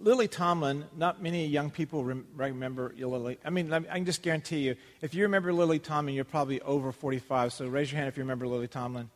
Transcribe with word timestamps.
Lily 0.00 0.28
Tomlin, 0.28 0.84
not 0.96 1.22
many 1.22 1.46
young 1.46 1.70
people 1.70 2.04
rem- 2.04 2.26
remember 2.34 2.92
Lily. 2.96 3.38
I 3.44 3.50
mean, 3.50 3.72
I 3.72 3.80
can 3.80 4.04
just 4.04 4.22
guarantee 4.22 4.60
you, 4.60 4.76
if 5.00 5.14
you 5.14 5.24
remember 5.24 5.52
Lily 5.52 5.78
Tomlin, 5.78 6.14
you're 6.14 6.24
probably 6.24 6.60
over 6.60 6.92
45. 6.92 7.52
So 7.52 7.66
raise 7.66 7.90
your 7.90 7.98
hand 7.98 8.08
if 8.08 8.16
you 8.16 8.22
remember 8.22 8.46
Lily 8.46 8.68
Tomlin. 8.68 9.10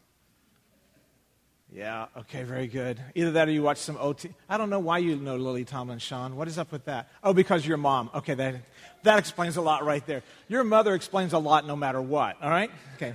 Yeah, 1.75 2.07
okay, 2.19 2.43
very 2.43 2.67
good. 2.67 3.01
Either 3.15 3.31
that 3.33 3.49
or 3.49 3.51
you 3.51 3.63
watch 3.63 3.79
some 3.79 3.97
OT. 3.99 4.31
I 4.47 4.59
don't 4.59 4.69
know 4.69 4.81
why 4.81 4.99
you 4.99 5.17
know 5.17 5.37
Lily 5.37 5.65
Tomlin, 5.65 6.01
Sean. 6.01 6.37
What 6.37 6.47
is 6.47 6.59
up 6.59 6.71
with 6.71 6.85
that? 6.85 7.09
Oh, 7.25 7.33
because 7.33 7.67
your 7.67 7.79
mom. 7.79 8.11
Okay, 8.15 8.35
that, 8.35 8.57
that 9.05 9.19
explains 9.19 9.57
a 9.57 9.63
lot 9.63 9.83
right 9.85 10.07
there. 10.07 10.23
Your 10.49 10.65
mother 10.65 10.95
explains 10.95 11.33
a 11.33 11.39
lot 11.39 11.67
no 11.67 11.75
matter 11.75 12.03
what, 12.03 12.37
all 12.43 12.51
right? 12.51 12.71
Okay. 12.97 13.15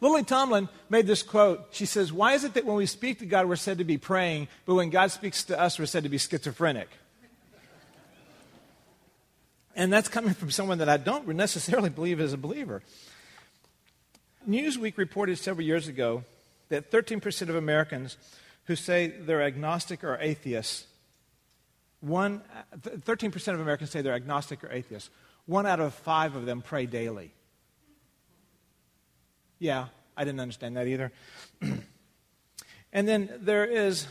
Lily 0.00 0.24
Tomlin 0.24 0.68
made 0.88 1.06
this 1.06 1.22
quote. 1.22 1.68
She 1.70 1.86
says, 1.86 2.12
Why 2.12 2.34
is 2.34 2.44
it 2.44 2.54
that 2.54 2.64
when 2.64 2.76
we 2.76 2.86
speak 2.86 3.18
to 3.20 3.26
God, 3.26 3.48
we're 3.48 3.56
said 3.56 3.78
to 3.78 3.84
be 3.84 3.98
praying, 3.98 4.48
but 4.64 4.74
when 4.74 4.90
God 4.90 5.10
speaks 5.10 5.44
to 5.44 5.58
us, 5.58 5.78
we're 5.78 5.86
said 5.86 6.02
to 6.02 6.08
be 6.08 6.18
schizophrenic? 6.18 6.88
And 9.74 9.92
that's 9.92 10.08
coming 10.08 10.32
from 10.32 10.50
someone 10.50 10.78
that 10.78 10.88
I 10.88 10.96
don't 10.96 11.28
necessarily 11.28 11.90
believe 11.90 12.18
is 12.18 12.32
a 12.32 12.38
believer. 12.38 12.82
Newsweek 14.48 14.96
reported 14.96 15.38
several 15.38 15.66
years 15.66 15.86
ago 15.86 16.24
that 16.70 16.90
13% 16.90 17.48
of 17.48 17.56
Americans 17.56 18.16
who 18.64 18.74
say 18.74 19.08
they're 19.08 19.42
agnostic 19.42 20.02
or 20.02 20.18
atheists, 20.20 20.86
one, 22.00 22.42
13% 22.74 23.54
of 23.54 23.60
Americans 23.60 23.90
say 23.90 24.00
they're 24.00 24.14
agnostic 24.14 24.64
or 24.64 24.70
atheists. 24.70 25.10
One 25.46 25.66
out 25.66 25.80
of 25.80 25.94
five 25.94 26.34
of 26.36 26.46
them 26.46 26.62
pray 26.62 26.86
daily. 26.86 27.32
Yeah, 29.58 29.86
I 30.16 30.24
didn't 30.24 30.40
understand 30.40 30.76
that 30.76 30.86
either. 30.86 31.12
and 32.92 33.08
then 33.08 33.30
there 33.40 33.64
is 33.64 34.06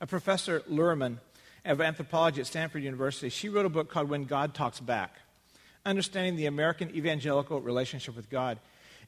a 0.00 0.06
professor, 0.06 0.60
Luhrmann, 0.60 1.18
of 1.64 1.80
anthropology 1.80 2.40
at 2.40 2.46
Stanford 2.46 2.82
University. 2.82 3.28
She 3.28 3.48
wrote 3.48 3.66
a 3.66 3.70
book 3.70 3.90
called 3.90 4.08
When 4.08 4.24
God 4.24 4.54
Talks 4.54 4.80
Back 4.80 5.16
Understanding 5.86 6.36
the 6.36 6.46
American 6.46 6.94
Evangelical 6.94 7.60
Relationship 7.60 8.16
with 8.16 8.30
God. 8.30 8.58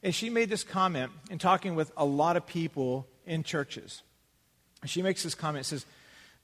And 0.03 0.13
she 0.13 0.29
made 0.29 0.49
this 0.49 0.63
comment 0.63 1.11
in 1.31 1.39
talking 1.39 1.75
with 1.75 1.91
a 1.97 2.05
lot 2.05 2.37
of 2.37 2.45
people 2.45 3.07
in 3.25 3.43
churches. 3.43 4.03
She 4.85 5.01
makes 5.01 5.23
this 5.23 5.33
comment 5.33 5.65
says, 5.65 5.87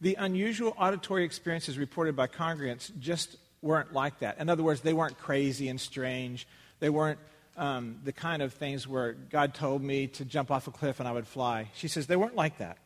The 0.01 0.15
unusual 0.15 0.73
auditory 0.77 1.23
experiences 1.23 1.77
reported 1.77 2.15
by 2.15 2.27
congregants 2.27 2.91
just 2.99 3.37
weren't 3.61 3.93
like 3.93 4.19
that. 4.19 4.39
In 4.39 4.49
other 4.49 4.63
words, 4.63 4.81
they 4.81 4.93
weren't 4.93 5.19
crazy 5.19 5.69
and 5.69 5.79
strange. 5.79 6.47
They 6.79 6.89
weren't 6.89 7.19
um, 7.57 7.99
the 8.03 8.13
kind 8.13 8.41
of 8.41 8.53
things 8.53 8.87
where 8.87 9.13
God 9.13 9.53
told 9.53 9.81
me 9.81 10.07
to 10.07 10.25
jump 10.25 10.51
off 10.51 10.67
a 10.67 10.71
cliff 10.71 10.99
and 10.99 11.07
I 11.07 11.11
would 11.11 11.27
fly. 11.27 11.69
She 11.73 11.87
says 11.87 12.07
they 12.07 12.15
weren't 12.15 12.35
like 12.35 12.57
that. 12.57 12.77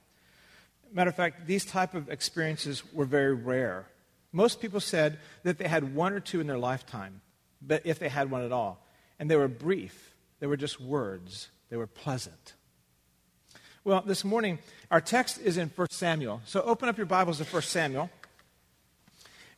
Matter 0.92 1.10
of 1.10 1.16
fact, 1.16 1.48
these 1.48 1.66
type 1.66 1.94
of 1.94 2.10
experiences 2.10 2.84
were 2.94 3.06
very 3.06 3.34
rare. 3.34 3.88
Most 4.32 4.62
people 4.62 4.80
said 4.80 5.20
that 5.44 5.58
they 5.58 5.68
had 5.68 5.96
one 5.96 6.14
or 6.14 6.20
two 6.20 6.40
in 6.40 6.48
their 6.48 6.58
lifetime, 6.58 7.22
but 7.62 7.86
if 7.86 8.00
they 8.00 8.10
had 8.10 8.30
one 8.30 8.44
at 8.44 8.52
all. 8.52 8.86
And 9.20 9.30
they 9.30 9.36
were 9.36 9.48
brief. 9.48 10.14
They 10.40 10.48
were 10.48 10.58
just 10.58 10.80
words. 10.80 11.50
They 11.70 11.78
were 11.78 11.88
pleasant. 11.88 12.54
Well, 13.84 14.04
this 14.06 14.24
morning, 14.24 14.60
our 14.92 15.02
text 15.02 15.40
is 15.40 15.58
in 15.58 15.70
1 15.70 15.88
Samuel. 15.92 16.42
So 16.46 16.62
open 16.62 16.90
up 16.90 16.98
your 16.98 17.06
Bibles 17.06 17.38
to 17.40 17.46
1 17.46 17.62
Samuel. 17.64 18.10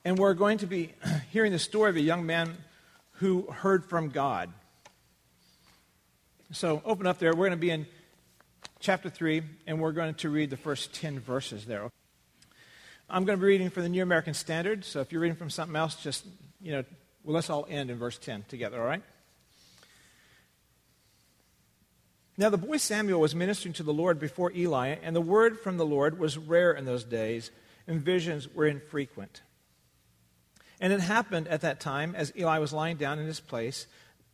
And 0.06 0.18
we're 0.18 0.34
going 0.34 0.60
to 0.60 0.68
be 0.68 0.94
hearing 1.32 1.52
the 1.52 1.60
story 1.60 1.90
of 1.90 1.96
a 1.96 2.02
young 2.02 2.26
man 2.26 2.56
who 3.14 3.48
heard 3.52 3.84
from 3.84 4.10
God. 4.10 4.50
So 6.52 6.82
open 6.84 7.06
up 7.06 7.20
there. 7.20 7.30
We're 7.36 7.48
going 7.48 7.52
to 7.52 7.58
be 7.58 7.70
in 7.70 7.86
chapter 8.80 9.08
3, 9.08 9.44
and 9.68 9.80
we're 9.80 9.92
going 9.92 10.16
to 10.16 10.30
read 10.32 10.50
the 10.50 10.58
first 10.58 10.96
10 10.96 11.20
verses 11.20 11.66
there. 11.66 11.88
I'm 13.08 13.24
going 13.24 13.38
to 13.38 13.42
be 13.42 13.46
reading 13.46 13.70
from 13.70 13.84
the 13.84 13.90
New 13.90 14.02
American 14.02 14.34
Standard, 14.34 14.84
so 14.84 15.00
if 15.00 15.12
you're 15.12 15.22
reading 15.22 15.38
from 15.38 15.52
something 15.52 15.76
else, 15.76 15.96
just, 15.96 16.26
you 16.60 16.72
know, 16.72 16.84
well, 17.24 17.36
let's 17.36 17.52
all 17.52 17.68
end 17.70 17.92
in 17.92 18.00
verse 18.00 18.18
10 18.18 18.46
together, 18.48 18.82
all 18.82 18.88
right? 18.88 19.04
Now, 22.36 22.50
the 22.50 22.58
boy 22.58 22.78
Samuel 22.78 23.22
was 23.22 23.36
ministering 23.36 23.74
to 23.74 23.84
the 23.84 23.94
Lord 23.94 24.20
before 24.20 24.52
Eli, 24.52 24.96
and 25.04 25.16
the 25.16 25.22
word 25.22 25.60
from 25.60 25.78
the 25.78 25.86
Lord 25.86 26.18
was 26.18 26.36
rare 26.36 26.72
in 26.72 26.86
those 26.86 27.04
days, 27.04 27.52
and 27.86 28.02
visions 28.02 28.52
were 28.52 28.66
infrequent. 28.66 29.44
And 30.80 30.92
it 30.94 31.02
happened 31.02 31.48
at 31.48 31.62
that 31.62 31.80
time, 31.80 32.16
as 32.16 32.34
Eli 32.36 32.58
was 32.58 32.74
lying 32.74 32.98
down 32.98 33.20
in 33.20 33.28
his 33.28 33.40
place, 33.40 33.86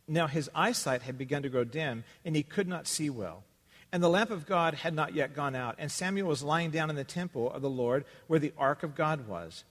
now 0.08 0.26
his 0.26 0.50
eyesight 0.54 1.02
had 1.02 1.18
begun 1.18 1.42
to 1.42 1.48
grow 1.48 1.64
dim, 1.64 2.04
and 2.24 2.36
he 2.36 2.42
could 2.42 2.68
not 2.68 2.86
see 2.86 3.10
well. 3.10 3.44
And 3.92 4.02
the 4.02 4.08
lamp 4.08 4.30
of 4.30 4.46
God 4.46 4.74
had 4.74 4.94
not 4.94 5.14
yet 5.14 5.34
gone 5.34 5.54
out, 5.54 5.76
and 5.78 5.90
Samuel 5.90 6.28
was 6.28 6.42
lying 6.42 6.70
down 6.70 6.90
in 6.90 6.96
the 6.96 7.04
temple 7.04 7.50
of 7.50 7.62
the 7.62 7.70
Lord 7.70 8.04
where 8.26 8.38
the 8.38 8.52
ark 8.58 8.82
of 8.82 8.94
God 8.94 9.26
was. 9.26 9.64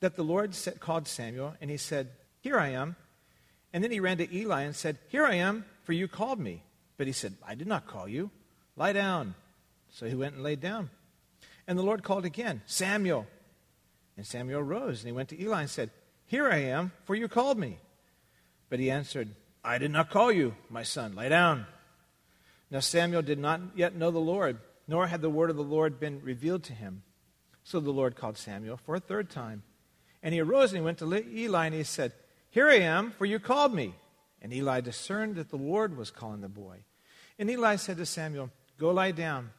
That 0.00 0.16
the 0.16 0.24
Lord 0.24 0.54
said, 0.54 0.80
called 0.80 1.08
Samuel, 1.08 1.54
and 1.60 1.70
he 1.70 1.76
said, 1.76 2.10
Here 2.40 2.58
I 2.58 2.68
am. 2.68 2.96
And 3.72 3.82
then 3.84 3.90
he 3.90 4.00
ran 4.00 4.18
to 4.18 4.34
Eli 4.34 4.62
and 4.62 4.74
said, 4.74 4.98
Here 5.08 5.26
I 5.26 5.34
am, 5.34 5.64
for 5.82 5.92
you 5.92 6.08
called 6.08 6.38
me. 6.38 6.62
But 6.96 7.06
he 7.06 7.12
said, 7.12 7.34
I 7.46 7.54
did 7.54 7.66
not 7.66 7.86
call 7.86 8.08
you. 8.08 8.30
Lie 8.76 8.92
down. 8.92 9.34
So 9.90 10.06
he 10.06 10.14
went 10.14 10.34
and 10.34 10.44
laid 10.44 10.60
down. 10.60 10.90
And 11.66 11.78
the 11.78 11.82
Lord 11.82 12.02
called 12.02 12.24
again, 12.24 12.62
Samuel. 12.66 13.26
And 14.16 14.26
Samuel 14.26 14.62
rose, 14.62 15.00
and 15.00 15.08
he 15.08 15.12
went 15.12 15.28
to 15.30 15.40
Eli 15.40 15.60
and 15.60 15.70
said, 15.70 15.90
Here 16.26 16.48
I 16.48 16.58
am, 16.58 16.92
for 17.04 17.14
you 17.14 17.28
called 17.28 17.58
me. 17.58 17.78
But 18.68 18.80
he 18.80 18.90
answered, 18.90 19.30
I 19.68 19.76
did 19.76 19.90
not 19.90 20.08
call 20.08 20.32
you, 20.32 20.54
my 20.70 20.82
son. 20.82 21.14
Lie 21.14 21.28
down. 21.28 21.66
Now 22.70 22.80
Samuel 22.80 23.20
did 23.20 23.38
not 23.38 23.60
yet 23.74 23.94
know 23.94 24.10
the 24.10 24.18
Lord, 24.18 24.60
nor 24.86 25.06
had 25.06 25.20
the 25.20 25.28
word 25.28 25.50
of 25.50 25.56
the 25.56 25.62
Lord 25.62 26.00
been 26.00 26.22
revealed 26.22 26.64
to 26.64 26.72
him. 26.72 27.02
So 27.64 27.78
the 27.78 27.90
Lord 27.90 28.16
called 28.16 28.38
Samuel 28.38 28.78
for 28.78 28.94
a 28.94 29.00
third 29.00 29.28
time. 29.28 29.62
And 30.22 30.32
he 30.32 30.40
arose 30.40 30.72
and 30.72 30.78
he 30.78 30.84
went 30.84 30.96
to 30.98 31.14
Eli 31.14 31.66
and 31.66 31.74
he 31.74 31.84
said, 31.84 32.14
Here 32.48 32.70
I 32.70 32.78
am, 32.78 33.10
for 33.10 33.26
you 33.26 33.38
called 33.38 33.74
me. 33.74 33.94
And 34.40 34.54
Eli 34.54 34.80
discerned 34.80 35.36
that 35.36 35.50
the 35.50 35.56
Lord 35.56 35.98
was 35.98 36.10
calling 36.10 36.40
the 36.40 36.48
boy. 36.48 36.78
And 37.38 37.50
Eli 37.50 37.76
said 37.76 37.98
to 37.98 38.06
Samuel, 38.06 38.48
Go 38.78 38.90
lie 38.90 39.10
down. 39.10 39.50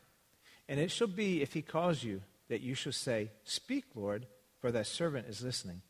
And 0.68 0.80
it 0.80 0.90
shall 0.90 1.08
be, 1.08 1.44
if 1.44 1.54
he 1.54 1.62
calls 1.62 2.04
you, 2.04 2.24
that 2.48 2.62
you 2.62 2.74
shall 2.74 2.94
say, 2.94 3.30
Speak, 3.44 3.86
Lord, 3.94 4.26
for 4.60 4.72
thy 4.72 4.82
servant 4.82 5.28
is 5.28 5.44
listening. 5.44 5.84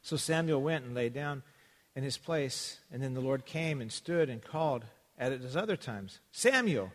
So 0.00 0.16
Samuel 0.16 0.62
went 0.62 0.86
and 0.86 0.94
lay 0.94 1.10
down 1.10 1.42
in 1.94 2.02
his 2.02 2.18
place. 2.18 2.78
And 2.92 3.02
then 3.02 3.14
the 3.14 3.20
Lord 3.20 3.44
came 3.44 3.80
and 3.80 3.90
stood 3.90 4.28
and 4.28 4.42
called 4.42 4.84
at 5.18 5.32
it 5.32 5.44
as 5.44 5.56
other 5.56 5.76
times 5.76 6.20
Samuel, 6.32 6.92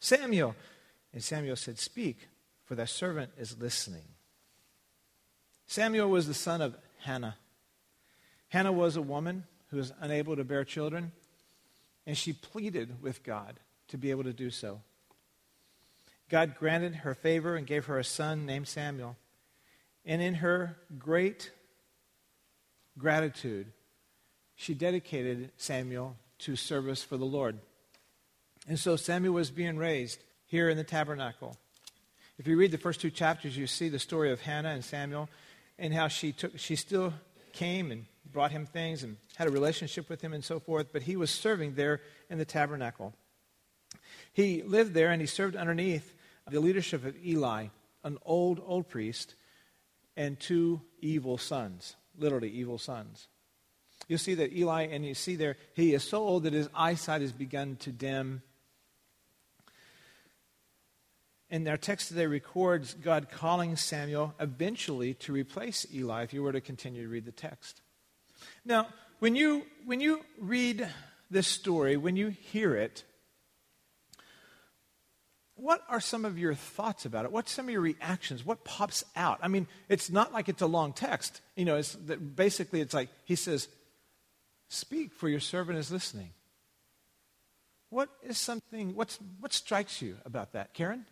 Samuel. 0.00 0.54
And 1.12 1.22
Samuel 1.22 1.56
said, 1.56 1.78
Speak, 1.78 2.28
for 2.64 2.74
thy 2.74 2.84
servant 2.84 3.30
is 3.38 3.58
listening. 3.58 4.04
Samuel 5.66 6.08
was 6.08 6.26
the 6.26 6.34
son 6.34 6.60
of 6.60 6.76
Hannah. 7.00 7.36
Hannah 8.48 8.72
was 8.72 8.96
a 8.96 9.02
woman 9.02 9.44
who 9.70 9.76
was 9.76 9.92
unable 10.00 10.36
to 10.36 10.44
bear 10.44 10.64
children, 10.64 11.12
and 12.06 12.16
she 12.16 12.32
pleaded 12.32 13.02
with 13.02 13.22
God 13.22 13.60
to 13.88 13.98
be 13.98 14.10
able 14.10 14.24
to 14.24 14.32
do 14.32 14.50
so. 14.50 14.80
God 16.28 16.56
granted 16.58 16.96
her 16.96 17.14
favor 17.14 17.56
and 17.56 17.66
gave 17.66 17.86
her 17.86 17.98
a 17.98 18.04
son 18.04 18.44
named 18.44 18.68
Samuel. 18.68 19.16
And 20.04 20.20
in 20.20 20.34
her 20.34 20.76
great 20.98 21.50
gratitude, 22.98 23.72
she 24.58 24.74
dedicated 24.74 25.52
Samuel 25.56 26.16
to 26.40 26.56
service 26.56 27.04
for 27.04 27.16
the 27.16 27.24
Lord. 27.24 27.58
And 28.66 28.76
so 28.76 28.96
Samuel 28.96 29.34
was 29.34 29.52
being 29.52 29.78
raised 29.78 30.18
here 30.46 30.68
in 30.68 30.76
the 30.76 30.82
tabernacle. 30.82 31.56
If 32.38 32.48
you 32.48 32.56
read 32.56 32.72
the 32.72 32.76
first 32.76 33.00
two 33.00 33.10
chapters, 33.10 33.56
you 33.56 33.68
see 33.68 33.88
the 33.88 34.00
story 34.00 34.32
of 34.32 34.40
Hannah 34.40 34.70
and 34.70 34.84
Samuel 34.84 35.28
and 35.78 35.94
how 35.94 36.08
she 36.08 36.32
took 36.32 36.58
she 36.58 36.74
still 36.74 37.14
came 37.52 37.92
and 37.92 38.06
brought 38.32 38.50
him 38.50 38.66
things 38.66 39.04
and 39.04 39.16
had 39.36 39.46
a 39.46 39.52
relationship 39.52 40.08
with 40.08 40.20
him 40.20 40.32
and 40.32 40.44
so 40.44 40.58
forth, 40.58 40.88
but 40.92 41.02
he 41.02 41.16
was 41.16 41.30
serving 41.30 41.76
there 41.76 42.00
in 42.28 42.38
the 42.38 42.44
tabernacle. 42.44 43.14
He 44.32 44.62
lived 44.62 44.92
there 44.92 45.12
and 45.12 45.20
he 45.20 45.28
served 45.28 45.54
underneath 45.54 46.14
the 46.50 46.58
leadership 46.58 47.04
of 47.04 47.14
Eli, 47.24 47.68
an 48.02 48.18
old, 48.26 48.60
old 48.66 48.88
priest, 48.88 49.36
and 50.16 50.38
two 50.38 50.80
evil 51.00 51.38
sons, 51.38 51.94
literally 52.18 52.50
evil 52.50 52.78
sons. 52.78 53.28
You'll 54.08 54.18
see 54.18 54.34
that 54.34 54.54
Eli, 54.54 54.84
and 54.84 55.04
you 55.04 55.14
see 55.14 55.36
there, 55.36 55.56
he 55.74 55.92
is 55.92 56.02
so 56.02 56.18
old 56.18 56.44
that 56.44 56.54
his 56.54 56.68
eyesight 56.74 57.20
has 57.20 57.32
begun 57.32 57.76
to 57.76 57.92
dim. 57.92 58.42
And 61.50 61.68
our 61.68 61.76
text 61.76 62.08
today 62.08 62.26
records 62.26 62.94
God 62.94 63.28
calling 63.30 63.76
Samuel 63.76 64.34
eventually 64.40 65.14
to 65.14 65.32
replace 65.32 65.86
Eli, 65.94 66.22
if 66.22 66.32
you 66.32 66.42
were 66.42 66.52
to 66.52 66.60
continue 66.60 67.02
to 67.02 67.08
read 67.08 67.26
the 67.26 67.32
text. 67.32 67.82
Now, 68.64 68.88
when 69.18 69.34
you, 69.34 69.64
when 69.84 70.00
you 70.00 70.24
read 70.38 70.88
this 71.30 71.46
story, 71.46 71.96
when 71.96 72.16
you 72.16 72.28
hear 72.28 72.74
it, 72.74 73.04
what 75.54 75.82
are 75.88 76.00
some 76.00 76.24
of 76.24 76.38
your 76.38 76.54
thoughts 76.54 77.04
about 77.04 77.24
it? 77.24 77.32
What's 77.32 77.50
some 77.50 77.66
of 77.66 77.72
your 77.72 77.80
reactions? 77.80 78.44
What 78.44 78.64
pops 78.64 79.04
out? 79.16 79.40
I 79.42 79.48
mean, 79.48 79.66
it's 79.88 80.08
not 80.08 80.32
like 80.32 80.48
it's 80.48 80.62
a 80.62 80.66
long 80.66 80.92
text. 80.92 81.40
You 81.56 81.64
know, 81.64 81.76
it's 81.76 81.96
basically 81.96 82.80
it's 82.80 82.94
like 82.94 83.08
he 83.24 83.34
says, 83.34 83.68
Speak, 84.68 85.12
for 85.14 85.28
your 85.28 85.40
servant 85.40 85.78
is 85.78 85.90
listening. 85.90 86.30
What 87.90 88.10
is 88.22 88.36
something, 88.36 88.94
what's, 88.94 89.18
what 89.40 89.52
strikes 89.52 90.02
you 90.02 90.16
about 90.26 90.52
that? 90.52 90.74
Karen? 90.74 91.06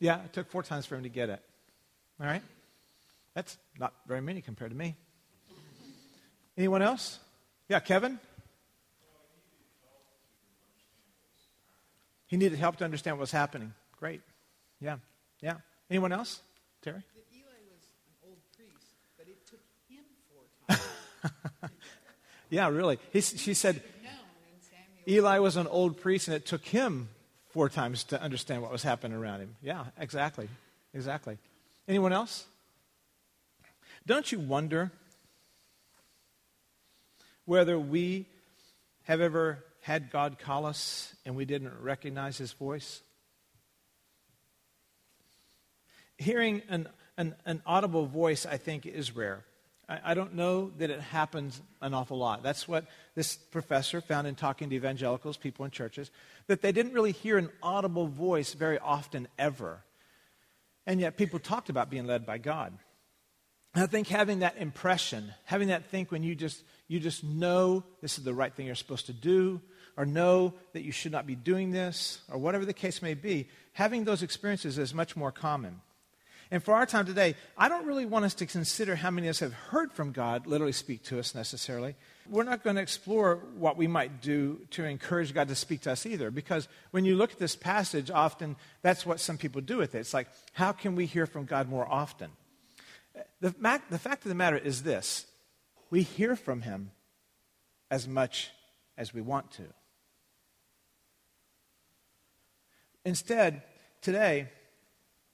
Yeah, 0.00 0.22
it 0.24 0.32
took 0.32 0.50
four 0.50 0.62
times 0.62 0.86
for 0.86 0.96
him 0.96 1.04
to 1.04 1.08
get 1.08 1.28
it. 1.28 1.40
All 2.20 2.26
right? 2.26 2.42
That's 3.34 3.56
not 3.78 3.94
very 4.06 4.20
many 4.20 4.40
compared 4.40 4.70
to 4.70 4.76
me. 4.76 4.96
Anyone 6.56 6.82
else? 6.82 7.18
Yeah, 7.68 7.78
Kevin? 7.80 8.18
He 12.26 12.36
needed 12.36 12.58
help 12.58 12.76
to 12.76 12.84
understand 12.84 13.16
what 13.16 13.22
was 13.22 13.30
happening. 13.30 13.72
Great. 13.98 14.20
Yeah. 14.80 14.96
Yeah. 15.40 15.54
Anyone 15.88 16.12
else? 16.12 16.40
Terry? 16.82 17.02
Eli 17.32 17.42
was 17.70 17.82
an 18.06 18.28
old 18.28 18.38
priest, 18.56 18.92
but 19.16 19.26
it 19.28 19.46
took 19.46 19.60
him 19.88 20.04
four 20.28 20.42
times. 20.68 20.82
yeah, 22.50 22.68
really. 22.68 22.98
He, 23.12 23.20
she 23.20 23.54
said 23.54 23.82
Eli 25.06 25.38
was 25.38 25.56
an 25.56 25.66
old 25.66 26.00
priest, 26.00 26.28
and 26.28 26.34
it 26.34 26.46
took 26.46 26.64
him 26.64 27.08
four 27.48 27.68
times 27.68 28.04
to 28.04 28.20
understand 28.20 28.62
what 28.62 28.70
was 28.70 28.82
happening 28.82 29.16
around 29.16 29.40
him. 29.40 29.56
Yeah, 29.62 29.86
exactly. 29.98 30.48
Exactly. 30.94 31.38
Anyone 31.86 32.12
else? 32.12 32.46
Don't 34.06 34.30
you 34.30 34.38
wonder 34.38 34.90
whether 37.44 37.78
we 37.78 38.26
have 39.04 39.20
ever 39.20 39.64
had 39.80 40.10
God 40.10 40.38
call 40.38 40.66
us 40.66 41.14
and 41.24 41.34
we 41.34 41.44
didn't 41.44 41.72
recognize 41.80 42.36
his 42.36 42.52
voice? 42.52 43.00
Hearing 46.18 46.62
an, 46.68 46.88
an, 47.16 47.34
an 47.46 47.62
audible 47.64 48.06
voice, 48.06 48.44
I 48.44 48.56
think, 48.56 48.84
is 48.84 49.14
rare. 49.16 49.44
I, 49.88 50.00
I 50.04 50.14
don't 50.14 50.34
know 50.34 50.70
that 50.78 50.90
it 50.90 51.00
happens 51.00 51.60
an 51.80 51.94
awful 51.94 52.18
lot. 52.18 52.42
That's 52.42 52.68
what 52.68 52.86
this 53.14 53.36
professor 53.36 54.00
found 54.00 54.26
in 54.26 54.34
talking 54.34 54.70
to 54.70 54.76
evangelicals, 54.76 55.36
people 55.36 55.64
in 55.64 55.70
churches, 55.70 56.10
that 56.46 56.62
they 56.62 56.72
didn't 56.72 56.92
really 56.92 57.12
hear 57.12 57.38
an 57.38 57.50
audible 57.62 58.06
voice 58.06 58.54
very 58.54 58.78
often 58.78 59.28
ever. 59.38 59.82
And 60.86 61.00
yet 61.00 61.16
people 61.16 61.38
talked 61.38 61.68
about 61.68 61.90
being 61.90 62.06
led 62.06 62.26
by 62.26 62.38
God. 62.38 62.76
And 63.74 63.84
I 63.84 63.86
think 63.86 64.08
having 64.08 64.40
that 64.40 64.56
impression, 64.56 65.32
having 65.44 65.68
that 65.68 65.84
think 65.86 66.10
when 66.10 66.22
you 66.22 66.34
just 66.34 66.62
you 66.88 66.98
just 66.98 67.22
know 67.22 67.84
this 68.00 68.18
is 68.18 68.24
the 68.24 68.32
right 68.32 68.52
thing 68.52 68.66
you're 68.66 68.74
supposed 68.74 69.06
to 69.06 69.12
do, 69.12 69.60
or 69.96 70.06
know 70.06 70.54
that 70.72 70.82
you 70.82 70.92
should 70.92 71.12
not 71.12 71.26
be 71.26 71.34
doing 71.34 71.70
this, 71.70 72.20
or 72.30 72.38
whatever 72.38 72.64
the 72.64 72.72
case 72.72 73.02
may 73.02 73.14
be, 73.14 73.48
having 73.72 74.04
those 74.04 74.22
experiences 74.22 74.78
is 74.78 74.94
much 74.94 75.16
more 75.16 75.30
common. 75.30 75.80
And 76.50 76.62
for 76.62 76.74
our 76.74 76.86
time 76.86 77.04
today, 77.04 77.34
I 77.58 77.68
don't 77.68 77.84
really 77.84 78.06
want 78.06 78.24
us 78.24 78.34
to 78.34 78.46
consider 78.46 78.96
how 78.96 79.10
many 79.10 79.28
of 79.28 79.32
us 79.32 79.40
have 79.40 79.52
heard 79.52 79.92
from 79.92 80.12
God 80.12 80.46
literally 80.46 80.72
speak 80.72 81.02
to 81.04 81.18
us 81.18 81.34
necessarily. 81.34 81.94
We're 82.28 82.44
not 82.44 82.64
going 82.64 82.76
to 82.76 82.82
explore 82.82 83.36
what 83.56 83.76
we 83.76 83.86
might 83.86 84.22
do 84.22 84.60
to 84.70 84.84
encourage 84.84 85.34
God 85.34 85.48
to 85.48 85.54
speak 85.54 85.82
to 85.82 85.92
us 85.92 86.06
either, 86.06 86.30
because 86.30 86.66
when 86.90 87.04
you 87.04 87.16
look 87.16 87.32
at 87.32 87.38
this 87.38 87.54
passage, 87.54 88.10
often 88.10 88.56
that's 88.80 89.04
what 89.04 89.20
some 89.20 89.36
people 89.36 89.60
do 89.60 89.76
with 89.76 89.94
it. 89.94 89.98
It's 89.98 90.14
like, 90.14 90.28
how 90.52 90.72
can 90.72 90.94
we 90.94 91.04
hear 91.04 91.26
from 91.26 91.44
God 91.44 91.68
more 91.68 91.86
often? 91.86 92.30
The, 93.40 93.54
the 93.90 93.98
fact 93.98 94.24
of 94.24 94.28
the 94.28 94.34
matter 94.34 94.56
is 94.56 94.82
this 94.82 95.26
we 95.90 96.02
hear 96.02 96.36
from 96.36 96.62
him 96.62 96.92
as 97.90 98.08
much 98.08 98.50
as 98.96 99.12
we 99.12 99.20
want 99.20 99.50
to. 99.52 99.64
Instead, 103.04 103.62
today, 104.02 104.48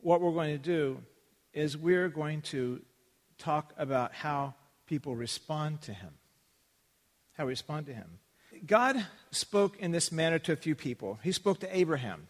what 0.05 0.21
we're 0.21 0.33
going 0.33 0.53
to 0.53 0.63
do 0.63 0.99
is 1.55 1.77
we're 1.77 2.09
going 2.09 2.43
to 2.43 2.83
talk 3.39 3.73
about 3.79 4.13
how 4.13 4.55
people 4.87 5.17
respond 5.17 5.81
to 5.83 5.93
him. 5.93 6.11
How 7.39 7.47
we 7.47 7.51
respond 7.51 7.87
to 7.87 7.95
him. 7.95 8.19
God 8.67 9.05
spoke 9.31 9.79
in 9.79 9.93
this 9.93 10.13
manner 10.13 10.39
to 10.41 10.53
a 10.53 10.57
few 10.57 10.75
people. 10.75 11.19
He 11.23 11.33
spoke 11.33 11.61
to 11.61 11.77
Abraham 11.77 12.29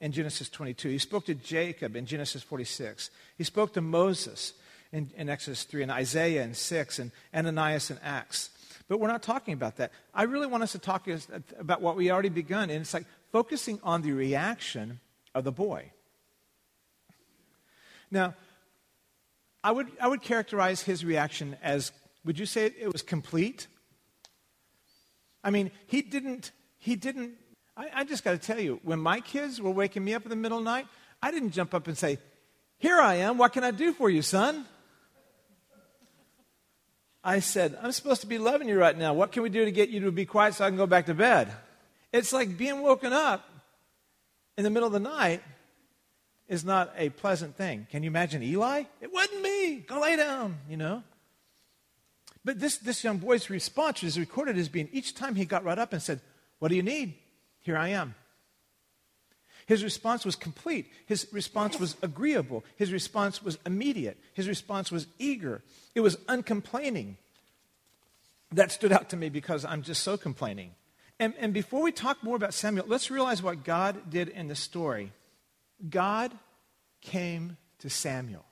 in 0.00 0.12
Genesis 0.12 0.50
22. 0.50 0.90
He 0.90 0.98
spoke 0.98 1.24
to 1.26 1.34
Jacob 1.34 1.96
in 1.96 2.04
Genesis 2.04 2.42
46. 2.42 3.10
He 3.38 3.44
spoke 3.44 3.72
to 3.72 3.80
Moses 3.80 4.52
in, 4.92 5.10
in 5.16 5.28
Exodus 5.30 5.64
3, 5.64 5.84
and 5.84 5.90
Isaiah 5.90 6.44
in 6.44 6.54
6, 6.54 6.98
and 6.98 7.10
Ananias 7.34 7.90
in 7.90 7.98
Acts. 8.02 8.50
But 8.86 9.00
we're 9.00 9.08
not 9.08 9.22
talking 9.22 9.54
about 9.54 9.76
that. 9.76 9.92
I 10.12 10.24
really 10.24 10.46
want 10.46 10.62
us 10.62 10.72
to 10.72 10.78
talk 10.78 11.08
about 11.58 11.80
what 11.80 11.96
we 11.96 12.10
already 12.10 12.28
begun, 12.28 12.70
and 12.70 12.82
it's 12.82 12.92
like 12.92 13.06
focusing 13.32 13.80
on 13.82 14.02
the 14.02 14.12
reaction 14.12 15.00
of 15.34 15.44
the 15.44 15.52
boy. 15.52 15.90
Now, 18.14 18.34
I 19.64 19.72
would, 19.72 19.88
I 20.00 20.06
would 20.06 20.22
characterize 20.22 20.80
his 20.80 21.04
reaction 21.04 21.56
as 21.62 21.90
would 22.24 22.38
you 22.38 22.46
say 22.46 22.66
it 22.66 22.90
was 22.92 23.02
complete? 23.02 23.66
I 25.42 25.50
mean, 25.50 25.72
he 25.86 26.00
didn't, 26.00 26.52
he 26.78 26.96
didn't, 26.96 27.32
I, 27.76 27.88
I 27.92 28.04
just 28.04 28.24
got 28.24 28.32
to 28.32 28.38
tell 28.38 28.60
you, 28.60 28.80
when 28.82 29.00
my 29.00 29.20
kids 29.20 29.60
were 29.60 29.72
waking 29.72 30.04
me 30.04 30.14
up 30.14 30.22
in 30.22 30.30
the 30.30 30.36
middle 30.36 30.58
of 30.58 30.64
the 30.64 30.70
night, 30.70 30.86
I 31.20 31.32
didn't 31.32 31.50
jump 31.50 31.74
up 31.74 31.88
and 31.88 31.98
say, 31.98 32.18
Here 32.78 33.00
I 33.00 33.16
am, 33.16 33.36
what 33.36 33.52
can 33.52 33.64
I 33.64 33.72
do 33.72 33.92
for 33.92 34.08
you, 34.08 34.22
son? 34.22 34.64
I 37.24 37.40
said, 37.40 37.76
I'm 37.82 37.92
supposed 37.92 38.20
to 38.20 38.26
be 38.26 38.38
loving 38.38 38.68
you 38.68 38.78
right 38.78 38.96
now. 38.96 39.12
What 39.12 39.32
can 39.32 39.42
we 39.42 39.48
do 39.48 39.64
to 39.64 39.72
get 39.72 39.88
you 39.88 40.00
to 40.00 40.12
be 40.12 40.24
quiet 40.24 40.54
so 40.54 40.64
I 40.64 40.68
can 40.68 40.76
go 40.76 40.86
back 40.86 41.06
to 41.06 41.14
bed? 41.14 41.50
It's 42.12 42.32
like 42.32 42.56
being 42.56 42.80
woken 42.80 43.12
up 43.12 43.44
in 44.56 44.62
the 44.62 44.70
middle 44.70 44.86
of 44.86 44.92
the 44.92 45.00
night 45.00 45.42
is 46.48 46.64
not 46.64 46.92
a 46.96 47.08
pleasant 47.10 47.56
thing. 47.56 47.86
Can 47.90 48.02
you 48.02 48.08
imagine 48.08 48.42
Eli? 48.42 48.84
It 49.00 49.12
wasn't 49.12 49.42
me. 49.42 49.76
Go 49.76 50.00
lay 50.00 50.16
down, 50.16 50.58
you 50.68 50.76
know. 50.76 51.02
But 52.44 52.60
this, 52.60 52.76
this 52.76 53.02
young 53.02 53.18
boy's 53.18 53.48
response 53.48 54.02
is 54.02 54.18
recorded 54.18 54.58
as 54.58 54.68
being 54.68 54.88
each 54.92 55.14
time 55.14 55.34
he 55.34 55.46
got 55.46 55.64
right 55.64 55.78
up 55.78 55.92
and 55.92 56.02
said, 56.02 56.20
What 56.58 56.68
do 56.68 56.76
you 56.76 56.82
need? 56.82 57.14
Here 57.60 57.78
I 57.78 57.88
am. 57.88 58.14
His 59.66 59.82
response 59.82 60.26
was 60.26 60.36
complete. 60.36 60.90
His 61.06 61.26
response 61.32 61.80
was 61.80 61.96
agreeable. 62.02 62.64
His 62.76 62.92
response 62.92 63.42
was 63.42 63.58
immediate. 63.64 64.18
His 64.34 64.46
response 64.46 64.92
was 64.92 65.06
eager. 65.18 65.62
It 65.94 66.00
was 66.00 66.18
uncomplaining. 66.28 67.16
That 68.52 68.70
stood 68.70 68.92
out 68.92 69.08
to 69.10 69.16
me 69.16 69.30
because 69.30 69.64
I'm 69.64 69.82
just 69.82 70.02
so 70.02 70.18
complaining. 70.18 70.72
And, 71.18 71.32
and 71.38 71.54
before 71.54 71.82
we 71.82 71.92
talk 71.92 72.22
more 72.22 72.36
about 72.36 72.52
Samuel, 72.52 72.84
let's 72.86 73.10
realize 73.10 73.42
what 73.42 73.64
God 73.64 74.10
did 74.10 74.28
in 74.28 74.48
the 74.48 74.54
story. 74.54 75.12
God 75.88 76.32
came 77.00 77.56
to 77.80 77.90
Samuel. 77.90 78.44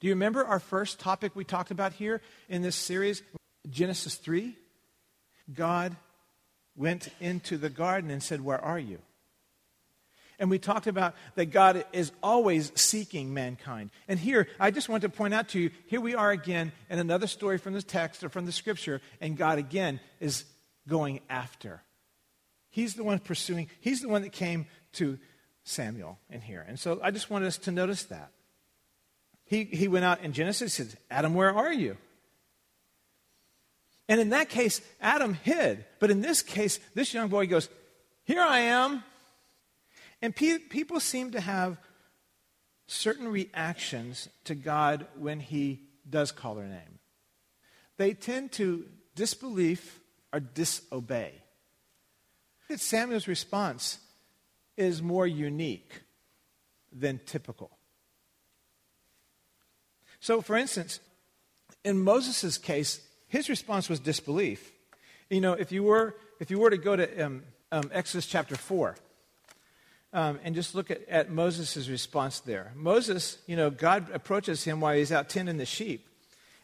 Do 0.00 0.06
you 0.06 0.12
remember 0.12 0.44
our 0.44 0.60
first 0.60 1.00
topic 1.00 1.34
we 1.34 1.44
talked 1.44 1.70
about 1.70 1.92
here 1.92 2.20
in 2.48 2.62
this 2.62 2.76
series? 2.76 3.22
Genesis 3.68 4.14
3. 4.14 4.56
God 5.52 5.96
went 6.76 7.08
into 7.20 7.56
the 7.58 7.70
garden 7.70 8.10
and 8.10 8.22
said, 8.22 8.40
Where 8.40 8.62
are 8.62 8.78
you? 8.78 8.98
And 10.38 10.50
we 10.50 10.60
talked 10.60 10.86
about 10.86 11.16
that 11.34 11.46
God 11.46 11.84
is 11.92 12.12
always 12.22 12.70
seeking 12.76 13.34
mankind. 13.34 13.90
And 14.06 14.20
here, 14.20 14.46
I 14.60 14.70
just 14.70 14.88
want 14.88 15.02
to 15.02 15.08
point 15.08 15.34
out 15.34 15.48
to 15.48 15.58
you 15.58 15.70
here 15.86 16.00
we 16.00 16.14
are 16.14 16.30
again 16.30 16.70
in 16.88 17.00
another 17.00 17.26
story 17.26 17.58
from 17.58 17.72
the 17.72 17.82
text 17.82 18.22
or 18.22 18.28
from 18.28 18.46
the 18.46 18.52
scripture, 18.52 19.00
and 19.20 19.36
God 19.36 19.58
again 19.58 19.98
is 20.20 20.44
going 20.86 21.20
after. 21.28 21.82
He's 22.70 22.94
the 22.94 23.02
one 23.02 23.18
pursuing, 23.18 23.68
He's 23.80 24.00
the 24.00 24.08
one 24.08 24.22
that 24.22 24.32
came 24.32 24.66
to 24.92 25.18
Samuel 25.68 26.18
in 26.30 26.40
here. 26.40 26.64
And 26.66 26.78
so 26.78 27.00
I 27.02 27.10
just 27.10 27.30
wanted 27.30 27.46
us 27.46 27.58
to 27.58 27.70
notice 27.70 28.04
that. 28.04 28.30
He, 29.44 29.64
he 29.64 29.88
went 29.88 30.04
out 30.04 30.22
in 30.22 30.32
Genesis 30.32 30.78
and 30.78 30.90
said, 30.90 30.98
Adam, 31.10 31.34
where 31.34 31.54
are 31.54 31.72
you? 31.72 31.96
And 34.08 34.20
in 34.20 34.30
that 34.30 34.48
case, 34.48 34.80
Adam 35.00 35.34
hid. 35.34 35.84
But 36.00 36.10
in 36.10 36.20
this 36.20 36.42
case, 36.42 36.80
this 36.94 37.12
young 37.12 37.28
boy 37.28 37.46
goes, 37.46 37.68
Here 38.24 38.40
I 38.40 38.60
am. 38.60 39.04
And 40.20 40.34
pe- 40.34 40.58
people 40.58 41.00
seem 41.00 41.32
to 41.32 41.40
have 41.40 41.78
certain 42.86 43.28
reactions 43.28 44.28
to 44.44 44.54
God 44.54 45.06
when 45.16 45.40
he 45.40 45.82
does 46.08 46.32
call 46.32 46.54
their 46.54 46.66
name. 46.66 46.98
They 47.98 48.14
tend 48.14 48.52
to 48.52 48.86
disbelief 49.14 50.00
or 50.32 50.40
disobey. 50.40 51.32
Look 52.68 52.76
at 52.76 52.80
Samuel's 52.80 53.28
response 53.28 53.98
is 54.78 55.02
more 55.02 55.26
unique 55.26 56.02
than 56.92 57.20
typical. 57.26 57.70
So, 60.20 60.40
for 60.40 60.56
instance, 60.56 61.00
in 61.84 61.98
Moses' 61.98 62.56
case, 62.58 63.00
his 63.26 63.48
response 63.48 63.88
was 63.88 64.00
disbelief. 64.00 64.72
You 65.28 65.40
know, 65.40 65.52
if 65.52 65.70
you 65.70 65.82
were, 65.82 66.16
if 66.40 66.50
you 66.50 66.58
were 66.58 66.70
to 66.70 66.78
go 66.78 66.96
to 66.96 67.20
um, 67.20 67.42
um, 67.70 67.90
Exodus 67.92 68.26
chapter 68.26 68.56
4, 68.56 68.96
um, 70.12 70.40
and 70.42 70.54
just 70.54 70.74
look 70.74 70.90
at, 70.90 71.06
at 71.08 71.30
Moses' 71.30 71.88
response 71.88 72.40
there. 72.40 72.72
Moses, 72.74 73.38
you 73.46 73.56
know, 73.56 73.70
God 73.70 74.08
approaches 74.12 74.64
him 74.64 74.80
while 74.80 74.96
he's 74.96 75.12
out 75.12 75.28
tending 75.28 75.58
the 75.58 75.66
sheep. 75.66 76.07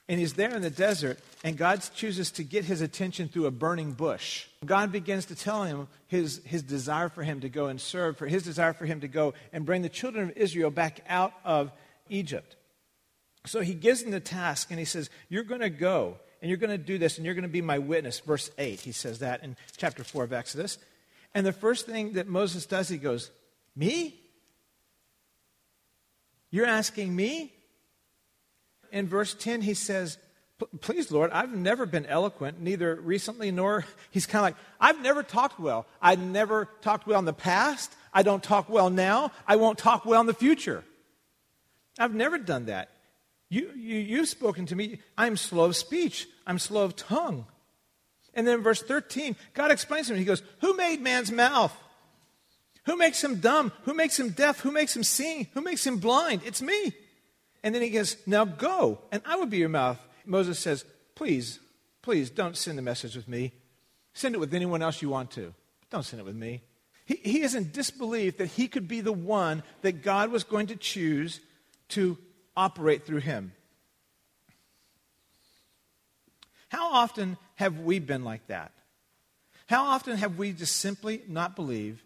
And 0.09 0.21
he's 0.21 0.35
there 0.35 0.55
in 0.55 0.61
the 0.61 0.69
desert, 0.69 1.19
and 1.43 1.57
God 1.57 1.83
chooses 1.95 2.31
to 2.33 2.45
get 2.45 2.67
his 2.67 2.83
attention 2.83 3.29
through 3.29 3.47
a 3.47 3.51
burning 3.51 3.93
bush. 3.93 4.47
God 4.65 4.93
begins 4.93 5.25
to 5.27 5.35
tell 5.35 5.63
him 5.63 5.89
his, 6.09 6.43
his 6.45 6.63
desire 6.63 7.09
for 7.09 7.23
him 7.23 7.41
to 7.41 7.49
go 7.49 7.67
and 7.67 7.81
serve, 7.81 8.19
for 8.19 8.27
his 8.27 8.43
desire 8.43 8.75
for 8.75 8.85
him 8.85 9.01
to 9.01 9.09
go 9.09 9.33
and 9.53 9.65
bring 9.65 9.81
the 9.81 9.89
children 9.89 10.29
of 10.29 10.37
Israel 10.37 10.71
back 10.71 11.01
out 11.09 11.33
of 11.43 11.73
Egypt. 12.11 12.57
So 13.47 13.61
he 13.61 13.73
gives 13.73 14.03
him 14.03 14.11
the 14.11 14.21
task, 14.21 14.71
and 14.71 14.79
he 14.79 14.85
says, 14.85 15.09
You're 15.31 15.43
going 15.45 15.63
to 15.63 15.71
go, 15.71 16.19
and 16.43 16.51
you're 16.51 16.59
going 16.59 16.71
to 16.71 16.79
do 16.79 16.99
this, 16.99 17.17
and 17.17 17.25
you're 17.25 17.35
going 17.35 17.43
to 17.43 17.49
be 17.49 17.63
my 17.63 17.79
witness. 17.79 18.21
Verse 18.21 18.51
8, 18.59 18.81
he 18.81 18.93
says 18.93 19.21
that 19.21 19.43
in 19.43 19.57
chapter 19.79 20.05
4 20.05 20.25
of 20.25 20.33
Exodus. 20.35 20.77
And 21.35 21.47
the 21.47 21.53
first 21.53 21.87
thing 21.87 22.13
that 22.13 22.29
Moses 22.29 22.67
does, 22.67 22.89
he 22.89 22.99
goes, 22.99 23.31
Me? 23.75 24.21
You're 26.51 26.67
asking 26.67 27.17
me? 27.17 27.53
In 28.95 29.09
verse 29.09 29.35
10, 29.35 29.63
he 29.63 29.75
says, 29.75 30.19
Please, 30.81 31.11
Lord, 31.11 31.33
I've 31.33 31.53
never 31.53 31.85
been 31.85 32.07
eloquent, 32.07 32.61
neither 32.61 32.95
recently 32.95 33.51
nor. 33.51 33.85
He's 34.13 34.25
kind 34.25 34.39
of 34.39 34.43
like, 34.45 34.57
I've 34.81 35.03
never 35.03 35.25
talked 35.25 35.59
well. 35.59 35.85
I 36.01 36.15
never 36.15 36.69
talked 36.81 37.07
well 37.09 37.19
in 37.19 37.25
the 37.25 37.33
past. 37.33 37.93
I 38.13 38.23
don't 38.23 38.43
talk 38.43 38.69
well 38.69 38.91
now. 38.91 39.33
I 39.49 39.57
won't 39.57 39.79
talk 39.79 40.07
well 40.07 40.21
in 40.21 40.29
the 40.29 40.33
future. 40.33 40.85
I've 41.99 42.15
never 42.15 42.39
done 42.39 42.67
that. 42.67 42.91
You, 43.49 43.73
you, 43.75 43.99
you've 43.99 44.29
spoken 44.29 44.67
to 44.67 44.77
me. 44.77 45.01
I'm 45.19 45.37
slow 45.37 45.65
of 45.65 45.77
speech, 45.77 46.29
I'm 46.47 46.61
slow 46.61 46.85
of 46.85 46.95
tongue. 46.95 47.47
And 48.33 48.47
then 48.47 48.59
in 48.59 48.63
verse 48.63 48.83
13, 48.83 49.35
God 49.55 49.73
explains 49.73 50.07
to 50.07 50.13
him. 50.13 50.21
He 50.21 50.25
goes, 50.25 50.43
Who 50.61 50.77
made 50.77 51.01
man's 51.01 51.33
mouth? 51.33 51.77
Who 52.87 52.97
makes 52.97 53.23
him 53.23 53.41
dumb? 53.41 53.73
Who 53.83 53.95
makes 53.95 54.21
him 54.21 54.31
deaf? 54.31 54.61
Who 54.61 54.71
makes 54.71 54.95
him 54.95 55.03
see? 55.03 55.49
Who 55.55 55.63
makes 55.63 55.85
him 55.85 55.99
blind? 55.99 56.43
It's 56.45 56.63
me. 56.63 56.93
And 57.65 57.75
then 57.75 57.81
he 57.81 57.89
goes, 57.89 58.19
Now 58.27 58.45
go, 58.45 59.01
and 59.11 59.23
I 59.25 59.37
will 59.37 59.47
be 59.47 59.57
your 59.57 59.71
mouth. 59.71 59.99
Moses 60.27 60.59
says, 60.59 60.85
Please, 61.15 61.59
please 62.03 62.29
don't 62.29 62.57
send 62.57 62.77
the 62.77 62.83
message 62.83 63.17
with 63.17 63.27
me. 63.27 63.53
Send 64.13 64.35
it 64.35 64.39
with 64.39 64.55
anyone 64.55 64.83
else 64.83 65.01
you 65.01 65.09
want 65.09 65.31
to. 65.33 65.55
Don't 65.91 66.05
send 66.05 66.21
it 66.21 66.27
with 66.27 66.37
me. 66.37 66.61
He, 67.07 67.17
he 67.17 67.41
is 67.41 67.55
in 67.55 67.73
disbelief 67.73 68.37
that 68.37 68.49
he 68.49 68.69
could 68.69 68.87
be 68.87 69.01
the 69.01 69.13
one 69.13 69.63
that 69.81 70.03
God 70.03 70.31
was 70.31 70.45
going 70.45 70.67
to 70.69 70.77
choose 70.77 71.41
to 71.89 72.19
operate 72.55 73.07
through 73.07 73.21
him. 73.21 73.53
How 76.69 76.93
often 76.93 77.39
have 77.55 77.81
we 77.81 77.99
been 77.99 78.25
like 78.25 78.47
that? 78.49 78.73
How 79.67 79.87
often 79.87 80.19
have 80.19 80.37
we 80.37 80.53
just 80.53 80.77
simply 80.77 81.23
not 81.29 81.57
believed 81.57 82.03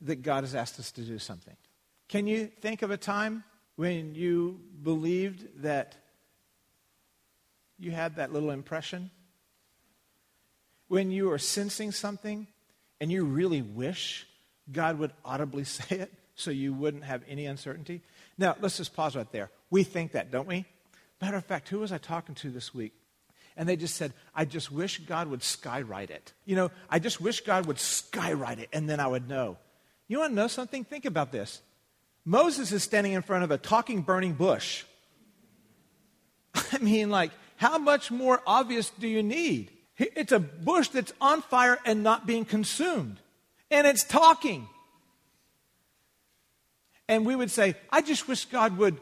that 0.00 0.22
God 0.22 0.44
has 0.44 0.54
asked 0.54 0.80
us 0.80 0.90
to 0.92 1.02
do 1.02 1.18
something? 1.18 1.56
Can 2.08 2.26
you 2.26 2.46
think 2.46 2.80
of 2.80 2.90
a 2.90 2.96
time 2.96 3.44
when 3.76 4.14
you 4.14 4.60
believed 4.82 5.62
that 5.62 5.94
you 7.78 7.90
had 7.90 8.16
that 8.16 8.32
little 8.32 8.50
impression? 8.50 9.10
When 10.88 11.10
you 11.10 11.30
are 11.32 11.38
sensing 11.38 11.92
something 11.92 12.46
and 13.00 13.12
you 13.12 13.24
really 13.24 13.62
wish 13.62 14.26
God 14.70 14.98
would 14.98 15.12
audibly 15.24 15.64
say 15.78 16.00
it 16.00 16.12
so 16.34 16.50
you 16.50 16.72
wouldn't 16.72 17.04
have 17.04 17.22
any 17.28 17.46
uncertainty? 17.46 18.02
Now, 18.38 18.56
let's 18.60 18.76
just 18.76 18.94
pause 18.94 19.16
right 19.16 19.30
there. 19.32 19.50
We 19.70 19.84
think 19.84 20.12
that, 20.12 20.30
don't 20.30 20.48
we? 20.48 20.64
Matter 21.20 21.36
of 21.36 21.44
fact, 21.44 21.68
who 21.68 21.80
was 21.80 21.92
I 21.92 21.98
talking 21.98 22.34
to 22.36 22.50
this 22.50 22.74
week? 22.74 22.92
And 23.56 23.66
they 23.66 23.76
just 23.76 23.96
said, 23.96 24.12
I 24.34 24.44
just 24.44 24.70
wish 24.70 24.98
God 24.98 25.28
would 25.28 25.40
skywrite 25.40 26.10
it. 26.10 26.32
You 26.44 26.56
know, 26.56 26.70
I 26.90 26.98
just 26.98 27.22
wish 27.22 27.40
God 27.40 27.66
would 27.66 27.78
skywrite 27.78 28.58
it, 28.58 28.68
and 28.72 28.88
then 28.88 29.00
I 29.00 29.06
would 29.06 29.28
know. 29.28 29.56
You 30.08 30.18
want 30.18 30.32
to 30.32 30.36
know 30.36 30.46
something? 30.46 30.84
Think 30.84 31.06
about 31.06 31.32
this. 31.32 31.62
Moses 32.26 32.72
is 32.72 32.82
standing 32.82 33.12
in 33.12 33.22
front 33.22 33.44
of 33.44 33.52
a 33.52 33.56
talking, 33.56 34.02
burning 34.02 34.32
bush. 34.32 34.84
I 36.72 36.78
mean, 36.78 37.08
like, 37.08 37.30
how 37.56 37.78
much 37.78 38.10
more 38.10 38.42
obvious 38.46 38.90
do 38.90 39.06
you 39.06 39.22
need? 39.22 39.70
It's 39.96 40.32
a 40.32 40.40
bush 40.40 40.88
that's 40.88 41.12
on 41.20 41.40
fire 41.40 41.78
and 41.86 42.02
not 42.02 42.26
being 42.26 42.44
consumed, 42.44 43.18
and 43.70 43.86
it's 43.86 44.04
talking. 44.04 44.68
And 47.08 47.24
we 47.24 47.36
would 47.36 47.50
say, 47.50 47.76
I 47.90 48.02
just 48.02 48.26
wish 48.26 48.44
God 48.46 48.76
would 48.76 48.98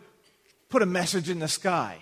put 0.69 0.83
a 0.83 0.87
message 0.87 1.31
in 1.31 1.39
the 1.39 1.49
sky. 1.49 1.99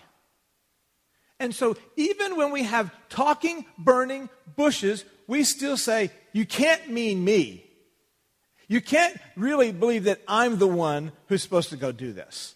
And 1.38 1.54
so, 1.54 1.76
even 1.96 2.36
when 2.36 2.50
we 2.50 2.64
have 2.64 2.92
talking, 3.08 3.64
burning 3.78 4.28
bushes, 4.56 5.04
we 5.26 5.44
still 5.44 5.76
say, 5.76 6.10
You 6.32 6.44
can't 6.44 6.90
mean 6.90 7.24
me. 7.24 7.64
You 8.68 8.80
can't 8.80 9.16
really 9.36 9.72
believe 9.72 10.04
that 10.04 10.20
I'm 10.26 10.58
the 10.58 10.66
one 10.66 11.12
who's 11.28 11.42
supposed 11.42 11.70
to 11.70 11.76
go 11.76 11.92
do 11.92 12.12
this. 12.12 12.54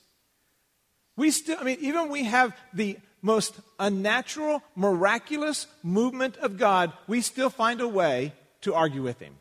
We 1.17 1.31
still, 1.31 1.59
I 1.59 1.65
mean, 1.65 1.79
even 1.81 2.11
we 2.11 2.25
have 2.25 2.55
the 2.73 2.99
most 3.23 3.59
unnatural, 3.79 4.63
miraculous 4.75 5.67
movement 5.83 6.37
of 6.37 6.59
God, 6.59 6.93
we 7.07 7.21
still 7.21 7.51
find 7.51 7.81
a 7.81 7.89
way 7.89 8.33
to 8.61 8.75
argue 8.75 9.03
with 9.03 9.19
Him. 9.19 9.35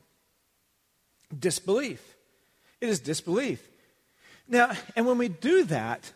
Disbelief. 1.38 2.16
It 2.82 2.90
is 2.90 3.00
disbelief. 3.00 3.66
Now, 4.48 4.72
and 4.96 5.06
when 5.06 5.18
we 5.18 5.28
do 5.28 5.64
that, 5.66 6.12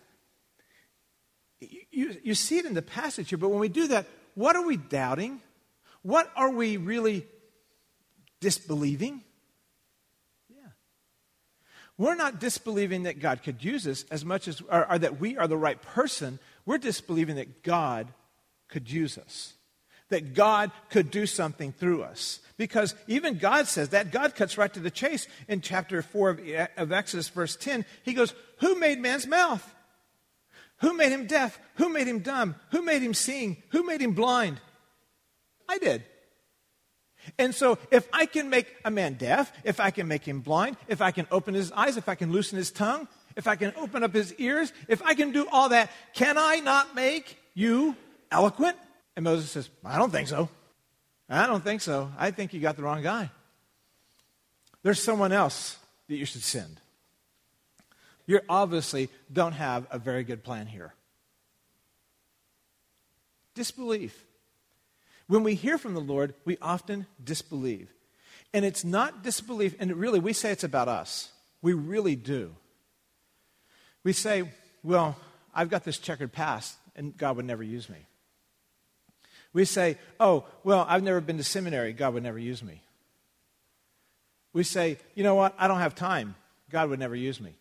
you, 1.59 2.15
you 2.23 2.35
see 2.35 2.57
it 2.57 2.65
in 2.65 2.73
the 2.73 2.81
passage 2.81 3.29
here, 3.29 3.37
but 3.37 3.49
when 3.49 3.59
we 3.59 3.69
do 3.69 3.87
that, 3.87 4.05
what 4.35 4.55
are 4.55 4.65
we 4.65 4.77
doubting? 4.77 5.41
What 6.01 6.31
are 6.35 6.51
we 6.51 6.77
really 6.77 7.25
disbelieving? 8.39 9.21
We're 11.99 12.15
not 12.15 12.39
disbelieving 12.39 13.03
that 13.03 13.19
God 13.19 13.43
could 13.43 13.61
use 13.61 13.85
us 13.85 14.05
as 14.09 14.23
much 14.23 14.47
as, 14.47 14.61
or, 14.61 14.89
or 14.89 14.97
that 14.97 15.19
we 15.19 15.37
are 15.37 15.49
the 15.49 15.57
right 15.57 15.79
person. 15.79 16.39
We're 16.65 16.77
disbelieving 16.77 17.35
that 17.35 17.61
God 17.61 18.07
could 18.69 18.89
use 18.89 19.17
us, 19.17 19.53
that 20.07 20.33
God 20.33 20.71
could 20.89 21.11
do 21.11 21.25
something 21.25 21.73
through 21.73 22.03
us. 22.03 22.39
Because 22.55 22.95
even 23.07 23.37
God 23.37 23.67
says 23.67 23.89
that. 23.89 24.11
God 24.11 24.33
cuts 24.33 24.57
right 24.57 24.73
to 24.73 24.79
the 24.79 24.89
chase 24.89 25.27
in 25.49 25.59
chapter 25.59 26.01
4 26.01 26.29
of, 26.29 26.39
of 26.77 26.91
Exodus, 26.93 27.27
verse 27.27 27.57
10. 27.57 27.83
He 28.03 28.13
goes, 28.13 28.33
Who 28.59 28.79
made 28.79 28.99
man's 28.99 29.27
mouth? 29.27 29.75
Who 30.77 30.93
made 30.93 31.11
him 31.11 31.27
deaf? 31.27 31.59
Who 31.75 31.89
made 31.89 32.07
him 32.07 32.19
dumb? 32.19 32.55
Who 32.71 32.81
made 32.81 33.01
him 33.01 33.13
seeing? 33.13 33.61
Who 33.71 33.85
made 33.85 33.99
him 33.99 34.13
blind? 34.13 34.61
I 35.67 35.77
did. 35.79 36.05
And 37.37 37.53
so, 37.53 37.77
if 37.91 38.07
I 38.13 38.25
can 38.25 38.49
make 38.49 38.73
a 38.85 38.91
man 38.91 39.13
deaf, 39.13 39.51
if 39.63 39.79
I 39.79 39.91
can 39.91 40.07
make 40.07 40.23
him 40.27 40.41
blind, 40.41 40.77
if 40.87 41.01
I 41.01 41.11
can 41.11 41.27
open 41.31 41.53
his 41.53 41.71
eyes, 41.71 41.97
if 41.97 42.09
I 42.09 42.15
can 42.15 42.31
loosen 42.31 42.57
his 42.57 42.71
tongue, 42.71 43.07
if 43.35 43.47
I 43.47 43.55
can 43.55 43.73
open 43.77 44.03
up 44.03 44.13
his 44.13 44.33
ears, 44.35 44.73
if 44.87 45.01
I 45.03 45.13
can 45.13 45.31
do 45.31 45.47
all 45.51 45.69
that, 45.69 45.91
can 46.13 46.37
I 46.37 46.57
not 46.59 46.95
make 46.95 47.37
you 47.53 47.95
eloquent? 48.31 48.77
And 49.15 49.23
Moses 49.23 49.51
says, 49.51 49.69
I 49.83 49.97
don't 49.97 50.11
think 50.11 50.27
so. 50.27 50.49
I 51.29 51.45
don't 51.45 51.63
think 51.63 51.81
so. 51.81 52.11
I 52.17 52.31
think 52.31 52.53
you 52.53 52.59
got 52.59 52.75
the 52.75 52.83
wrong 52.83 53.03
guy. 53.03 53.29
There's 54.81 55.01
someone 55.01 55.31
else 55.31 55.77
that 56.07 56.15
you 56.15 56.25
should 56.25 56.41
send 56.41 56.79
you 58.29 58.39
obviously 58.47 59.09
don't 59.33 59.53
have 59.53 59.87
a 59.89 59.97
very 59.97 60.23
good 60.23 60.43
plan 60.43 60.67
here. 60.67 60.93
Disbelief. 63.55 64.23
When 65.29 65.43
we 65.43 65.53
hear 65.53 65.77
from 65.77 65.93
the 65.93 66.01
Lord, 66.01 66.33
we 66.43 66.57
often 66.59 67.05
disbelieve. 67.23 67.93
And 68.51 68.65
it's 68.65 68.83
not 68.83 69.21
disbelief, 69.21 69.75
and 69.79 69.95
really, 69.95 70.19
we 70.19 70.33
say 70.33 70.49
it's 70.51 70.63
about 70.63 70.87
us. 70.87 71.29
We 71.61 71.73
really 71.73 72.15
do. 72.15 72.55
We 74.03 74.11
say, 74.11 74.49
well, 74.83 75.15
I've 75.53 75.69
got 75.69 75.83
this 75.83 75.99
checkered 75.99 76.33
past, 76.33 76.75
and 76.95 77.15
God 77.15 77.35
would 77.35 77.45
never 77.45 77.61
use 77.61 77.87
me. 77.89 77.99
We 79.53 79.65
say, 79.65 79.99
oh, 80.19 80.45
well, 80.63 80.83
I've 80.89 81.03
never 81.03 81.21
been 81.21 81.37
to 81.37 81.43
seminary, 81.43 81.93
God 81.93 82.15
would 82.15 82.23
never 82.23 82.39
use 82.39 82.63
me. 82.63 82.81
We 84.51 84.63
say, 84.63 84.97
you 85.13 85.23
know 85.23 85.35
what, 85.35 85.53
I 85.59 85.67
don't 85.67 85.77
have 85.77 85.93
time, 85.93 86.33
God 86.71 86.89
would 86.89 86.99
never 86.99 87.15
use 87.15 87.39
me. 87.39 87.53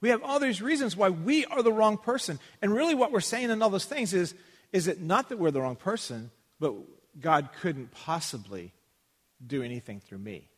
We 0.00 0.08
have 0.08 0.22
all 0.22 0.40
these 0.40 0.62
reasons 0.62 0.96
why 0.96 1.10
we 1.10 1.44
are 1.44 1.62
the 1.62 1.70
wrong 1.72 1.98
person. 1.98 2.38
And 2.62 2.72
really, 2.72 2.94
what 2.94 3.12
we're 3.12 3.20
saying 3.20 3.50
in 3.50 3.60
all 3.60 3.68
those 3.68 3.84
things 3.84 4.14
is, 4.14 4.34
is 4.72 4.88
it 4.88 5.02
not 5.02 5.28
that 5.28 5.38
we're 5.38 5.50
the 5.50 5.60
wrong 5.60 5.76
person, 5.76 6.30
but 6.60 6.74
God 7.20 7.50
couldn't 7.60 7.92
possibly 7.92 8.72
do 9.44 9.62
anything 9.62 10.00
through 10.00 10.18
me. 10.18 10.48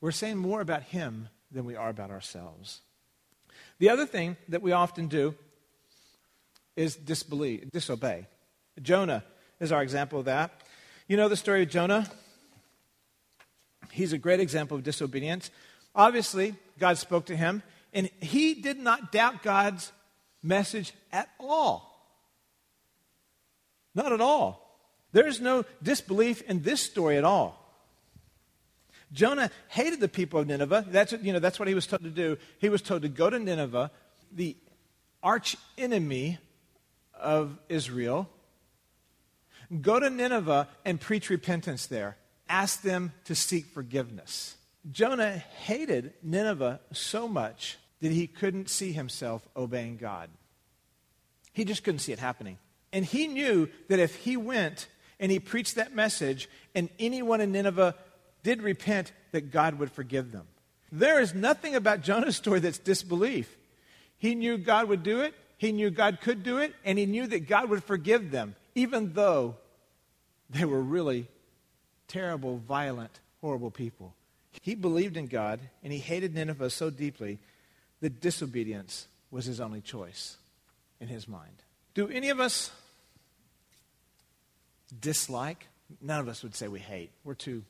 We're 0.00 0.10
saying 0.12 0.38
more 0.38 0.60
about 0.60 0.82
Him 0.82 1.28
than 1.50 1.64
we 1.64 1.76
are 1.76 1.88
about 1.88 2.10
ourselves. 2.10 2.80
The 3.78 3.90
other 3.90 4.06
thing 4.06 4.36
that 4.48 4.62
we 4.62 4.72
often 4.72 5.08
do 5.08 5.34
is 6.76 6.96
disbelieve, 6.96 7.70
disobey. 7.72 8.26
Jonah 8.82 9.24
is 9.60 9.72
our 9.72 9.82
example 9.82 10.18
of 10.18 10.26
that. 10.26 10.62
You 11.08 11.16
know 11.16 11.28
the 11.28 11.36
story 11.36 11.62
of 11.62 11.70
Jonah? 11.70 12.06
He's 13.92 14.12
a 14.12 14.18
great 14.18 14.40
example 14.40 14.76
of 14.76 14.82
disobedience. 14.82 15.50
Obviously, 15.94 16.54
God 16.78 16.98
spoke 16.98 17.26
to 17.26 17.36
him, 17.36 17.62
and 17.94 18.10
he 18.20 18.54
did 18.54 18.78
not 18.78 19.12
doubt 19.12 19.42
God's 19.42 19.92
message 20.42 20.92
at 21.12 21.30
all. 21.40 21.95
Not 23.96 24.12
at 24.12 24.20
all. 24.20 24.78
There's 25.12 25.40
no 25.40 25.64
disbelief 25.82 26.42
in 26.42 26.62
this 26.62 26.82
story 26.82 27.16
at 27.16 27.24
all. 27.24 27.62
Jonah 29.10 29.50
hated 29.68 30.00
the 30.00 30.08
people 30.08 30.38
of 30.38 30.46
Nineveh. 30.46 30.84
That's, 30.88 31.12
you 31.12 31.32
know, 31.32 31.38
that's 31.38 31.58
what 31.58 31.66
he 31.66 31.74
was 31.74 31.86
told 31.86 32.02
to 32.02 32.10
do. 32.10 32.36
He 32.58 32.68
was 32.68 32.82
told 32.82 33.02
to 33.02 33.08
go 33.08 33.30
to 33.30 33.38
Nineveh, 33.38 33.90
the 34.30 34.56
arch 35.22 35.56
enemy 35.78 36.38
of 37.18 37.58
Israel. 37.70 38.28
Go 39.80 39.98
to 39.98 40.10
Nineveh 40.10 40.68
and 40.84 41.00
preach 41.00 41.30
repentance 41.30 41.86
there. 41.86 42.18
Ask 42.48 42.82
them 42.82 43.12
to 43.24 43.34
seek 43.34 43.66
forgiveness. 43.66 44.56
Jonah 44.92 45.38
hated 45.38 46.12
Nineveh 46.22 46.80
so 46.92 47.26
much 47.26 47.78
that 48.02 48.12
he 48.12 48.26
couldn't 48.26 48.68
see 48.68 48.92
himself 48.92 49.48
obeying 49.56 49.96
God. 49.96 50.28
He 51.54 51.64
just 51.64 51.82
couldn't 51.82 52.00
see 52.00 52.12
it 52.12 52.18
happening. 52.18 52.58
And 52.92 53.04
he 53.04 53.26
knew 53.26 53.68
that 53.88 53.98
if 53.98 54.14
he 54.14 54.36
went 54.36 54.88
and 55.18 55.30
he 55.30 55.38
preached 55.38 55.74
that 55.74 55.94
message 55.94 56.48
and 56.74 56.88
anyone 56.98 57.40
in 57.40 57.52
Nineveh 57.52 57.94
did 58.42 58.62
repent, 58.62 59.12
that 59.32 59.50
God 59.50 59.78
would 59.78 59.90
forgive 59.90 60.32
them. 60.32 60.46
There 60.92 61.20
is 61.20 61.34
nothing 61.34 61.74
about 61.74 62.02
Jonah's 62.02 62.36
story 62.36 62.60
that's 62.60 62.78
disbelief. 62.78 63.54
He 64.18 64.34
knew 64.34 64.56
God 64.56 64.88
would 64.88 65.02
do 65.02 65.20
it, 65.20 65.34
he 65.58 65.72
knew 65.72 65.90
God 65.90 66.20
could 66.20 66.42
do 66.42 66.58
it, 66.58 66.74
and 66.84 66.98
he 66.98 67.06
knew 67.06 67.26
that 67.26 67.48
God 67.48 67.68
would 67.70 67.82
forgive 67.82 68.30
them, 68.30 68.54
even 68.74 69.12
though 69.14 69.56
they 70.48 70.64
were 70.64 70.80
really 70.80 71.26
terrible, 72.08 72.58
violent, 72.58 73.20
horrible 73.40 73.70
people. 73.70 74.14
He 74.62 74.74
believed 74.74 75.16
in 75.16 75.26
God, 75.26 75.60
and 75.82 75.92
he 75.92 75.98
hated 75.98 76.34
Nineveh 76.34 76.70
so 76.70 76.88
deeply 76.90 77.38
that 78.00 78.20
disobedience 78.20 79.08
was 79.30 79.44
his 79.44 79.60
only 79.60 79.80
choice 79.80 80.36
in 81.00 81.08
his 81.08 81.26
mind. 81.26 81.62
Do 81.96 82.08
any 82.10 82.28
of 82.28 82.40
us 82.40 82.70
dislike? 85.00 85.66
None 86.02 86.20
of 86.20 86.28
us 86.28 86.42
would 86.42 86.54
say 86.54 86.68
we 86.68 86.78
hate. 86.78 87.10
We're 87.24 87.32
too, 87.32 87.64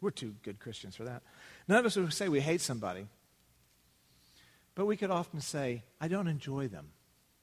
we're 0.00 0.12
too 0.12 0.36
good 0.44 0.60
Christians 0.60 0.94
for 0.94 1.02
that. 1.02 1.22
None 1.66 1.80
of 1.80 1.84
us 1.84 1.96
would 1.96 2.12
say 2.12 2.28
we 2.28 2.38
hate 2.38 2.60
somebody. 2.60 3.08
But 4.76 4.86
we 4.86 4.96
could 4.96 5.10
often 5.10 5.40
say, 5.40 5.82
I 6.00 6.06
don't 6.06 6.28
enjoy 6.28 6.68
them. 6.68 6.90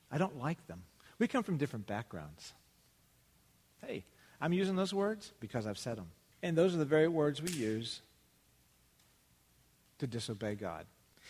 I 0.10 0.18
don't 0.18 0.40
like 0.40 0.66
them. 0.68 0.84
We 1.20 1.28
come 1.28 1.44
from 1.44 1.58
different 1.58 1.86
backgrounds. 1.86 2.54
Hey, 3.86 4.06
I'm 4.40 4.54
using 4.54 4.78
those 4.78 4.94
words 4.94 5.34
because 5.42 5.68
I've 5.68 5.78
said 5.78 5.98
them. 5.98 6.08
And 6.42 6.58
those 6.58 6.74
are 6.74 6.78
the 6.78 6.86
very 6.86 7.10
words 7.10 7.42
we 7.42 7.52
use 7.52 8.00
to 10.00 10.08
disobey 10.08 10.56
God. 10.56 10.86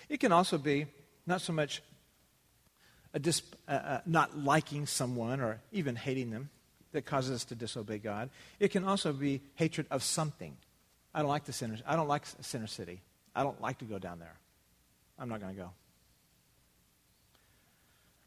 It 0.10 0.20
can 0.20 0.32
also 0.32 0.60
be 0.60 0.86
not 1.25 1.42
so 1.42 1.54
much 1.54 1.82
uh, 3.15 3.72
uh, 3.72 4.00
not 4.05 4.38
liking 4.38 4.86
someone 4.86 5.39
or 5.39 5.60
even 5.72 5.95
hating 5.95 6.31
them 6.31 6.50
that 6.91 7.05
causes 7.05 7.36
us 7.36 7.45
to 7.45 7.55
disobey 7.55 7.98
God. 7.98 8.29
It 8.60 8.69
can 8.69 8.84
also 8.84 9.13
be 9.13 9.41
hatred 9.55 9.88
of 9.91 10.03
something. 10.03 10.55
I 11.13 11.19
don't 11.19 11.29
like 11.29 11.45
the 11.45 11.53
center. 11.53 11.77
I 11.86 11.95
don't 11.95 12.07
like 12.07 12.25
Center 12.41 12.67
City. 12.67 13.01
I 13.36 13.43
don't 13.43 13.60
like 13.62 13.79
to 13.79 13.86
go 13.86 14.00
down 14.00 14.19
there. 14.19 14.36
I'm 15.17 15.29
not 15.29 15.41
going 15.41 15.55
to 15.55 15.62
go. 15.62 15.72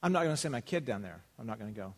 I'm 0.02 0.12
not 0.12 0.23
going 0.23 0.33
to 0.33 0.37
send 0.37 0.52
my 0.52 0.61
kid 0.61 0.85
down 0.85 1.02
there. 1.02 1.21
I'm 1.38 1.47
not 1.47 1.59
going 1.59 1.73
to 1.73 1.78
go. 1.78 1.95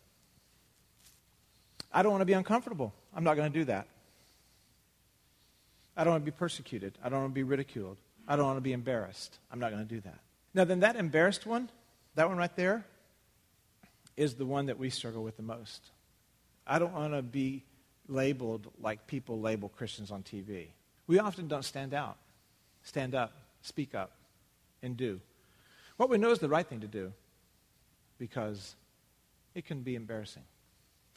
I 1.93 2.03
don't 2.03 2.11
want 2.11 2.21
to 2.21 2.25
be 2.25 2.33
uncomfortable. 2.33 2.93
I'm 3.13 3.23
not 3.23 3.35
going 3.35 3.51
to 3.51 3.59
do 3.59 3.65
that. 3.65 3.87
I 5.95 6.03
don't 6.03 6.13
want 6.13 6.25
to 6.25 6.31
be 6.31 6.35
persecuted. 6.35 6.97
I 7.03 7.09
don't 7.09 7.19
want 7.19 7.31
to 7.31 7.35
be 7.35 7.43
ridiculed. 7.43 7.97
I 8.27 8.35
don't 8.35 8.45
want 8.45 8.57
to 8.57 8.61
be 8.61 8.73
embarrassed. 8.73 9.37
I'm 9.51 9.59
not 9.59 9.71
going 9.71 9.85
to 9.85 9.93
do 9.93 9.99
that. 10.01 10.19
Now, 10.53 10.63
then, 10.63 10.81
that 10.81 10.95
embarrassed 10.95 11.45
one, 11.45 11.69
that 12.15 12.27
one 12.27 12.37
right 12.37 12.55
there, 12.55 12.85
is 14.17 14.35
the 14.35 14.45
one 14.45 14.67
that 14.67 14.77
we 14.77 14.89
struggle 14.89 15.23
with 15.23 15.37
the 15.37 15.43
most. 15.43 15.89
I 16.67 16.79
don't 16.79 16.93
want 16.93 17.13
to 17.13 17.21
be 17.21 17.63
labeled 18.07 18.67
like 18.79 19.07
people 19.07 19.39
label 19.39 19.69
Christians 19.69 20.11
on 20.11 20.23
TV. 20.23 20.67
We 21.07 21.19
often 21.19 21.47
don't 21.47 21.65
stand 21.65 21.93
out, 21.93 22.17
stand 22.83 23.15
up, 23.15 23.31
speak 23.61 23.95
up, 23.95 24.11
and 24.83 24.97
do. 24.97 25.19
What 25.97 26.09
we 26.09 26.17
know 26.17 26.31
is 26.31 26.39
the 26.39 26.49
right 26.49 26.67
thing 26.67 26.81
to 26.81 26.87
do 26.87 27.13
because 28.17 28.75
it 29.55 29.65
can 29.65 29.81
be 29.81 29.95
embarrassing. 29.95 30.43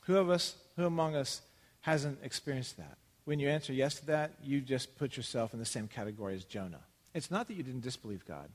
Who 0.04 0.16
of 0.16 0.30
us, 0.30 0.56
who 0.76 0.84
among 0.84 1.14
us 1.16 1.42
hasn't 1.80 2.18
experienced 2.22 2.76
that? 2.76 2.96
When 3.24 3.38
you 3.38 3.48
answer 3.48 3.72
yes 3.72 3.96
to 4.00 4.06
that, 4.06 4.32
you 4.42 4.60
just 4.60 4.98
put 4.98 5.16
yourself 5.16 5.54
in 5.54 5.58
the 5.58 5.64
same 5.64 5.88
category 5.88 6.34
as 6.34 6.44
Jonah. 6.44 6.80
It's 7.14 7.30
not 7.30 7.48
that 7.48 7.54
you 7.54 7.62
didn't 7.62 7.82
disbelieve 7.82 8.24
God, 8.26 8.48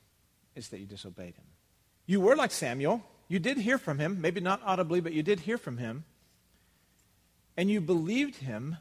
it's 0.55 0.67
that 0.69 0.79
you 0.79 0.85
disobeyed 0.85 1.35
him. 1.35 1.45
You 2.09 2.21
were 2.21 2.35
like 2.35 2.49
Samuel. 2.49 3.03
You 3.27 3.37
did 3.37 3.59
hear 3.59 3.77
from 3.77 3.99
him, 3.99 4.19
maybe 4.19 4.41
not 4.41 4.63
audibly, 4.65 4.99
but 4.99 5.13
you 5.13 5.21
did 5.21 5.41
hear 5.41 5.59
from 5.59 5.77
him. 5.77 6.05
And 7.55 7.69
you 7.69 7.79
believed 7.79 8.37
him, 8.37 8.77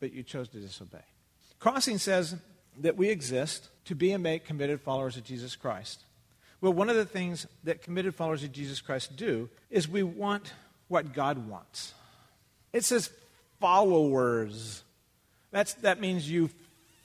but 0.00 0.12
you 0.12 0.22
chose 0.22 0.50
to 0.50 0.60
disobey. 0.60 1.06
Crossing 1.58 1.96
says 1.96 2.36
that 2.78 2.98
we 2.98 3.08
exist 3.08 3.70
to 3.86 3.94
be 3.94 4.12
and 4.12 4.22
make 4.22 4.44
committed 4.44 4.82
followers 4.82 5.16
of 5.16 5.24
Jesus 5.24 5.56
Christ. 5.56 6.02
Well, 6.60 6.74
one 6.74 6.90
of 6.90 6.96
the 6.96 7.06
things 7.06 7.46
that 7.64 7.80
committed 7.80 8.14
followers 8.14 8.44
of 8.44 8.52
Jesus 8.52 8.82
Christ 8.82 9.16
do 9.16 9.48
is 9.70 9.88
we 9.88 10.02
want 10.02 10.52
what 10.88 11.14
God 11.14 11.48
wants. 11.48 11.94
It 12.74 12.84
says 12.84 13.08
followers. 13.60 14.82
That's, 15.52 15.72
that 15.72 16.02
means 16.02 16.30
you 16.30 16.50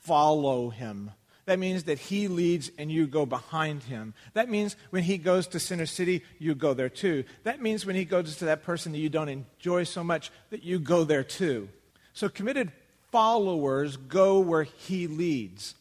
follow 0.00 0.68
him. 0.68 1.12
That 1.50 1.58
means 1.58 1.82
that 1.84 1.98
he 1.98 2.28
leads 2.28 2.70
and 2.78 2.92
you 2.92 3.08
go 3.08 3.26
behind 3.26 3.82
him. 3.82 4.14
That 4.34 4.48
means 4.48 4.76
when 4.90 5.02
he 5.02 5.18
goes 5.18 5.48
to 5.48 5.58
Center 5.58 5.84
City, 5.84 6.22
you 6.38 6.54
go 6.54 6.74
there 6.74 6.88
too. 6.88 7.24
That 7.42 7.60
means 7.60 7.84
when 7.84 7.96
he 7.96 8.04
goes 8.04 8.36
to 8.36 8.44
that 8.44 8.62
person 8.62 8.92
that 8.92 8.98
you 8.98 9.08
don't 9.08 9.28
enjoy 9.28 9.82
so 9.82 10.04
much, 10.04 10.30
that 10.50 10.62
you 10.62 10.78
go 10.78 11.02
there 11.02 11.24
too. 11.24 11.68
So 12.12 12.28
committed 12.28 12.70
followers 13.10 13.96
go 13.96 14.38
where 14.38 14.62
he 14.62 15.08
leads. 15.08 15.74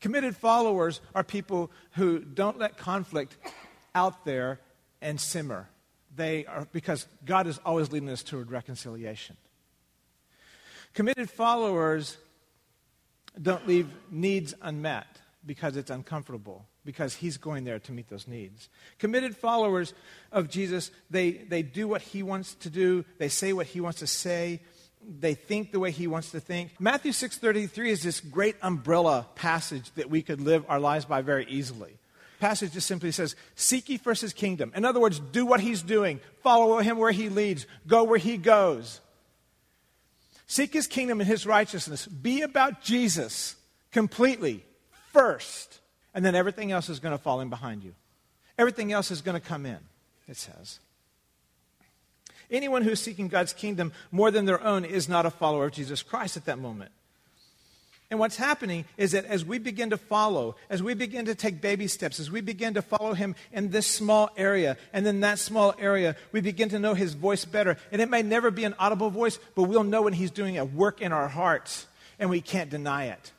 Committed 0.00 0.38
followers 0.38 1.02
are 1.14 1.22
people 1.22 1.70
who 1.96 2.20
don't 2.20 2.58
let 2.58 2.78
conflict 2.78 3.36
out 3.94 4.24
there 4.24 4.58
and 5.02 5.20
simmer. 5.20 5.68
They 6.16 6.46
are 6.46 6.66
because 6.72 7.06
God 7.26 7.46
is 7.46 7.60
always 7.66 7.92
leading 7.92 8.08
us 8.08 8.22
toward 8.22 8.50
reconciliation. 8.50 9.36
Committed 10.94 11.28
followers 11.28 12.16
don't 13.40 13.66
leave 13.66 13.88
needs 14.10 14.54
unmet 14.60 15.06
because 15.44 15.76
it's 15.76 15.90
uncomfortable, 15.90 16.66
because 16.84 17.14
he's 17.14 17.36
going 17.38 17.64
there 17.64 17.78
to 17.78 17.92
meet 17.92 18.08
those 18.08 18.28
needs. 18.28 18.68
Committed 18.98 19.36
followers 19.36 19.94
of 20.32 20.50
Jesus, 20.50 20.90
they, 21.08 21.32
they 21.32 21.62
do 21.62 21.88
what 21.88 22.02
he 22.02 22.22
wants 22.22 22.54
to 22.56 22.70
do, 22.70 23.04
they 23.18 23.28
say 23.28 23.52
what 23.52 23.66
he 23.66 23.80
wants 23.80 24.00
to 24.00 24.06
say, 24.06 24.60
they 25.02 25.34
think 25.34 25.72
the 25.72 25.80
way 25.80 25.90
he 25.90 26.06
wants 26.06 26.30
to 26.32 26.40
think. 26.40 26.72
Matthew 26.78 27.12
6:33 27.12 27.88
is 27.88 28.02
this 28.02 28.20
great 28.20 28.56
umbrella 28.62 29.26
passage 29.34 29.90
that 29.92 30.10
we 30.10 30.22
could 30.22 30.40
live 30.40 30.64
our 30.68 30.78
lives 30.78 31.06
by 31.06 31.22
very 31.22 31.46
easily. 31.46 31.96
Passage 32.38 32.72
just 32.72 32.86
simply 32.86 33.12
says, 33.12 33.34
"Seek 33.54 33.88
ye 33.88 33.96
first 33.96 34.20
his 34.22 34.32
kingdom." 34.32 34.72
In 34.74 34.84
other 34.84 35.00
words, 35.00 35.18
do 35.18 35.46
what 35.46 35.60
he's 35.60 35.82
doing, 35.82 36.20
follow 36.42 36.78
him 36.78 36.98
where 36.98 37.12
he 37.12 37.28
leads, 37.28 37.66
go 37.86 38.04
where 38.04 38.18
he 38.18 38.36
goes. 38.36 39.00
Seek 40.50 40.72
his 40.72 40.88
kingdom 40.88 41.20
and 41.20 41.28
his 41.28 41.46
righteousness. 41.46 42.06
Be 42.06 42.42
about 42.42 42.82
Jesus 42.82 43.54
completely 43.92 44.64
first, 45.12 45.78
and 46.12 46.24
then 46.24 46.34
everything 46.34 46.72
else 46.72 46.88
is 46.88 46.98
going 46.98 47.16
to 47.16 47.22
fall 47.22 47.40
in 47.40 47.50
behind 47.50 47.84
you. 47.84 47.94
Everything 48.58 48.90
else 48.90 49.12
is 49.12 49.22
going 49.22 49.40
to 49.40 49.48
come 49.48 49.64
in, 49.64 49.78
it 50.26 50.36
says. 50.36 50.80
Anyone 52.50 52.82
who's 52.82 52.98
seeking 52.98 53.28
God's 53.28 53.52
kingdom 53.52 53.92
more 54.10 54.32
than 54.32 54.44
their 54.44 54.60
own 54.60 54.84
is 54.84 55.08
not 55.08 55.24
a 55.24 55.30
follower 55.30 55.66
of 55.66 55.72
Jesus 55.72 56.02
Christ 56.02 56.36
at 56.36 56.46
that 56.46 56.58
moment. 56.58 56.90
And 58.10 58.18
what's 58.18 58.36
happening 58.36 58.86
is 58.96 59.12
that 59.12 59.24
as 59.26 59.44
we 59.44 59.58
begin 59.58 59.90
to 59.90 59.96
follow, 59.96 60.56
as 60.68 60.82
we 60.82 60.94
begin 60.94 61.26
to 61.26 61.34
take 61.36 61.60
baby 61.60 61.86
steps, 61.86 62.18
as 62.18 62.28
we 62.28 62.40
begin 62.40 62.74
to 62.74 62.82
follow 62.82 63.14
him 63.14 63.36
in 63.52 63.70
this 63.70 63.86
small 63.86 64.30
area, 64.36 64.76
and 64.92 65.06
then 65.06 65.20
that 65.20 65.38
small 65.38 65.74
area, 65.78 66.16
we 66.32 66.40
begin 66.40 66.68
to 66.70 66.80
know 66.80 66.94
his 66.94 67.14
voice 67.14 67.44
better. 67.44 67.76
And 67.92 68.02
it 68.02 68.10
may 68.10 68.22
never 68.22 68.50
be 68.50 68.64
an 68.64 68.74
audible 68.80 69.10
voice, 69.10 69.38
but 69.54 69.64
we'll 69.64 69.84
know 69.84 70.02
when 70.02 70.12
he's 70.12 70.32
doing 70.32 70.58
a 70.58 70.64
work 70.64 71.00
in 71.00 71.12
our 71.12 71.28
hearts, 71.28 71.86
and 72.18 72.28
we 72.28 72.40
can't 72.40 72.68
deny 72.68 73.06
it. 73.06 73.32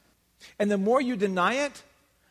And 0.57 0.71
the 0.71 0.77
more 0.77 1.01
you 1.01 1.17
deny 1.17 1.65
it, 1.65 1.83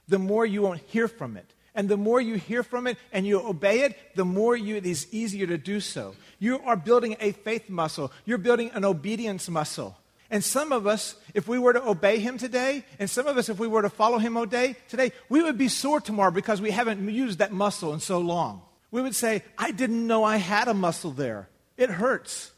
the 0.08 0.18
more 0.18 0.46
you 0.46 0.62
won't 0.62 0.80
hear 0.80 1.08
from 1.08 1.36
it. 1.36 1.46
And 1.74 1.88
the 1.88 1.96
more 1.96 2.20
you 2.20 2.34
hear 2.34 2.62
from 2.62 2.86
it 2.86 2.98
and 3.12 3.24
you 3.26 3.40
obey 3.40 3.82
it, 3.82 3.96
the 4.16 4.24
more 4.24 4.56
you, 4.56 4.76
it 4.76 4.86
is 4.86 5.06
easier 5.12 5.46
to 5.46 5.56
do 5.56 5.78
so. 5.78 6.16
You 6.40 6.58
are 6.60 6.74
building 6.74 7.16
a 7.20 7.30
faith 7.30 7.68
muscle. 7.68 8.10
You're 8.24 8.38
building 8.38 8.70
an 8.72 8.84
obedience 8.84 9.48
muscle. 9.48 9.96
And 10.30 10.44
some 10.44 10.70
of 10.70 10.86
us, 10.86 11.16
if 11.34 11.48
we 11.48 11.58
were 11.58 11.72
to 11.72 11.84
obey 11.84 12.20
him 12.20 12.38
today, 12.38 12.84
and 13.00 13.10
some 13.10 13.26
of 13.26 13.36
us, 13.36 13.48
if 13.48 13.58
we 13.58 13.66
were 13.66 13.82
to 13.82 13.90
follow 13.90 14.18
him 14.18 14.34
today, 14.36 14.76
today, 14.88 15.10
we 15.28 15.42
would 15.42 15.58
be 15.58 15.68
sore 15.68 16.00
tomorrow 16.00 16.30
because 16.30 16.60
we 16.60 16.70
haven't 16.70 17.08
used 17.08 17.40
that 17.40 17.52
muscle 17.52 17.92
in 17.92 18.00
so 18.00 18.20
long. 18.20 18.62
We 18.92 19.02
would 19.02 19.14
say, 19.14 19.42
I 19.58 19.72
didn't 19.72 20.06
know 20.06 20.22
I 20.22 20.36
had 20.36 20.68
a 20.68 20.74
muscle 20.74 21.10
there. 21.10 21.48
It 21.76 21.90
hurts. 21.90 22.52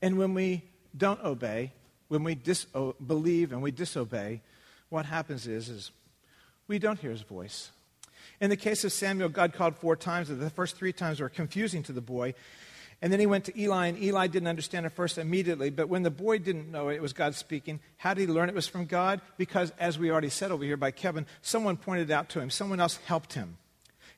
And 0.00 0.18
when 0.18 0.32
we 0.32 0.62
don't 0.96 1.22
obey, 1.22 1.72
when 2.08 2.24
we 2.24 2.34
disbelieve 2.34 3.52
and 3.52 3.62
we 3.62 3.70
disobey, 3.70 4.40
what 4.88 5.04
happens 5.04 5.46
is, 5.46 5.68
is 5.68 5.90
we 6.68 6.78
don't 6.78 6.98
hear 6.98 7.10
his 7.10 7.22
voice. 7.22 7.70
In 8.40 8.50
the 8.50 8.56
case 8.56 8.84
of 8.84 8.92
Samuel, 8.92 9.28
God 9.28 9.52
called 9.52 9.76
four 9.76 9.96
times. 9.96 10.28
The 10.28 10.50
first 10.50 10.76
three 10.76 10.92
times 10.92 11.20
were 11.20 11.28
confusing 11.28 11.82
to 11.84 11.92
the 11.92 12.00
boy. 12.00 12.34
And 13.04 13.12
then 13.12 13.20
he 13.20 13.26
went 13.26 13.44
to 13.44 13.60
Eli, 13.60 13.88
and 13.88 14.02
Eli 14.02 14.28
didn't 14.28 14.48
understand 14.48 14.86
it 14.86 14.92
first 14.92 15.18
immediately. 15.18 15.68
But 15.68 15.90
when 15.90 16.04
the 16.04 16.10
boy 16.10 16.38
didn't 16.38 16.70
know 16.70 16.88
it, 16.88 16.94
it 16.94 17.02
was 17.02 17.12
God 17.12 17.34
speaking. 17.34 17.80
How 17.98 18.14
did 18.14 18.22
he 18.22 18.26
learn 18.34 18.48
it 18.48 18.54
was 18.54 18.66
from 18.66 18.86
God? 18.86 19.20
Because, 19.36 19.74
as 19.78 19.98
we 19.98 20.10
already 20.10 20.30
said 20.30 20.50
over 20.50 20.64
here 20.64 20.78
by 20.78 20.90
Kevin, 20.90 21.26
someone 21.42 21.76
pointed 21.76 22.10
out 22.10 22.30
to 22.30 22.40
him, 22.40 22.48
someone 22.48 22.80
else 22.80 22.96
helped 23.04 23.34
him. 23.34 23.58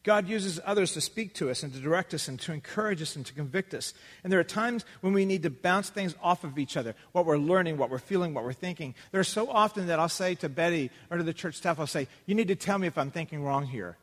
God 0.04 0.28
uses 0.28 0.60
others 0.64 0.92
to 0.92 1.00
speak 1.00 1.34
to 1.34 1.50
us 1.50 1.64
and 1.64 1.74
to 1.74 1.80
direct 1.80 2.14
us 2.14 2.28
and 2.28 2.38
to 2.38 2.52
encourage 2.52 3.02
us 3.02 3.16
and 3.16 3.26
to 3.26 3.34
convict 3.34 3.74
us. 3.74 3.92
And 4.22 4.32
there 4.32 4.38
are 4.38 4.44
times 4.44 4.84
when 5.00 5.12
we 5.12 5.26
need 5.26 5.42
to 5.42 5.50
bounce 5.50 5.90
things 5.90 6.14
off 6.22 6.44
of 6.44 6.56
each 6.56 6.76
other 6.76 6.94
what 7.10 7.26
we're 7.26 7.38
learning, 7.38 7.78
what 7.78 7.90
we're 7.90 7.98
feeling, 7.98 8.34
what 8.34 8.44
we're 8.44 8.52
thinking. 8.52 8.94
There 9.10 9.20
are 9.20 9.24
so 9.24 9.50
often 9.50 9.88
that 9.88 9.98
I'll 9.98 10.08
say 10.08 10.36
to 10.36 10.48
Betty 10.48 10.92
or 11.10 11.16
to 11.16 11.24
the 11.24 11.34
church 11.34 11.56
staff, 11.56 11.80
I'll 11.80 11.88
say, 11.88 12.06
You 12.24 12.36
need 12.36 12.46
to 12.46 12.54
tell 12.54 12.78
me 12.78 12.86
if 12.86 12.96
I'm 12.96 13.10
thinking 13.10 13.42
wrong 13.42 13.66
here. 13.66 13.96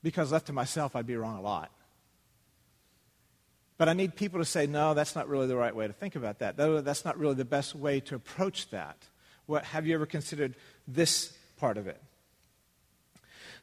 Because 0.00 0.30
left 0.30 0.46
to 0.46 0.52
myself, 0.52 0.94
I'd 0.94 1.08
be 1.08 1.16
wrong 1.16 1.38
a 1.38 1.42
lot. 1.42 1.72
But 3.82 3.88
I 3.88 3.94
need 3.94 4.14
people 4.14 4.38
to 4.38 4.44
say, 4.44 4.68
no, 4.68 4.94
that's 4.94 5.16
not 5.16 5.28
really 5.28 5.48
the 5.48 5.56
right 5.56 5.74
way 5.74 5.88
to 5.88 5.92
think 5.92 6.14
about 6.14 6.38
that. 6.38 6.56
That's 6.56 7.04
not 7.04 7.18
really 7.18 7.34
the 7.34 7.44
best 7.44 7.74
way 7.74 7.98
to 7.98 8.14
approach 8.14 8.70
that. 8.70 8.96
What, 9.46 9.64
have 9.64 9.88
you 9.88 9.94
ever 9.94 10.06
considered 10.06 10.54
this 10.86 11.32
part 11.56 11.76
of 11.76 11.88
it? 11.88 12.00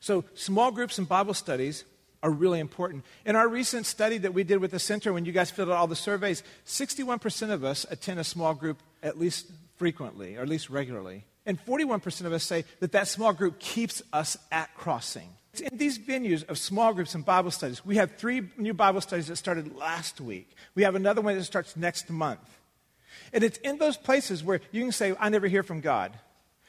So, 0.02 0.26
small 0.34 0.72
groups 0.72 0.98
and 0.98 1.08
Bible 1.08 1.34
studies 1.34 1.86
are 2.22 2.32
really 2.32 2.60
important. 2.60 3.06
In 3.26 3.38
our 3.38 3.48
recent 3.48 3.86
study 3.86 4.18
that 4.18 4.34
we 4.34 4.44
did 4.44 4.58
with 4.58 4.72
the 4.72 4.80
center, 4.80 5.14
when 5.14 5.24
you 5.24 5.32
guys 5.32 5.52
filled 5.52 5.70
out 5.70 5.78
all 5.78 5.88
the 5.88 5.96
surveys, 5.96 6.44
61% 6.66 7.52
of 7.52 7.64
us 7.64 7.86
attend 7.90 8.20
a 8.20 8.26
small 8.26 8.54
group 8.54 8.80
at 9.02 9.18
least 9.18 9.50
frequently, 9.78 10.36
or 10.36 10.42
at 10.42 10.50
least 10.50 10.70
regularly. 10.70 11.24
And 11.50 11.60
41% 11.66 12.26
of 12.28 12.32
us 12.32 12.44
say 12.44 12.64
that 12.80 12.92
that 12.92 13.08
small 13.08 13.34
group 13.34 13.58
keeps 13.58 14.04
us 14.14 14.38
at 14.52 14.72
crossing. 14.76 15.30
It's 15.52 15.62
in 15.62 15.80
these 15.80 15.98
venues 15.98 16.48
of 16.48 16.60
small 16.60 16.94
groups 16.94 17.16
and 17.16 17.26
Bible 17.26 17.50
studies, 17.50 17.84
we 17.84 17.96
have 17.96 18.18
three 18.18 18.44
new 18.56 18.76
Bible 18.76 19.02
studies 19.02 19.26
that 19.30 19.38
started 19.38 19.76
last 19.76 20.22
week. 20.22 20.48
We 20.76 20.84
have 20.84 20.94
another 20.94 21.22
one 21.22 21.36
that 21.36 21.44
starts 21.46 21.76
next 21.76 22.08
month. 22.12 22.40
And 23.34 23.44
it's 23.44 23.58
in 23.58 23.80
those 23.80 23.98
places 23.98 24.44
where 24.44 24.62
you 24.72 24.84
can 24.84 24.92
say, 24.92 25.16
I 25.20 25.30
never 25.30 25.48
hear 25.48 25.64
from 25.64 25.82
God. 25.82 26.14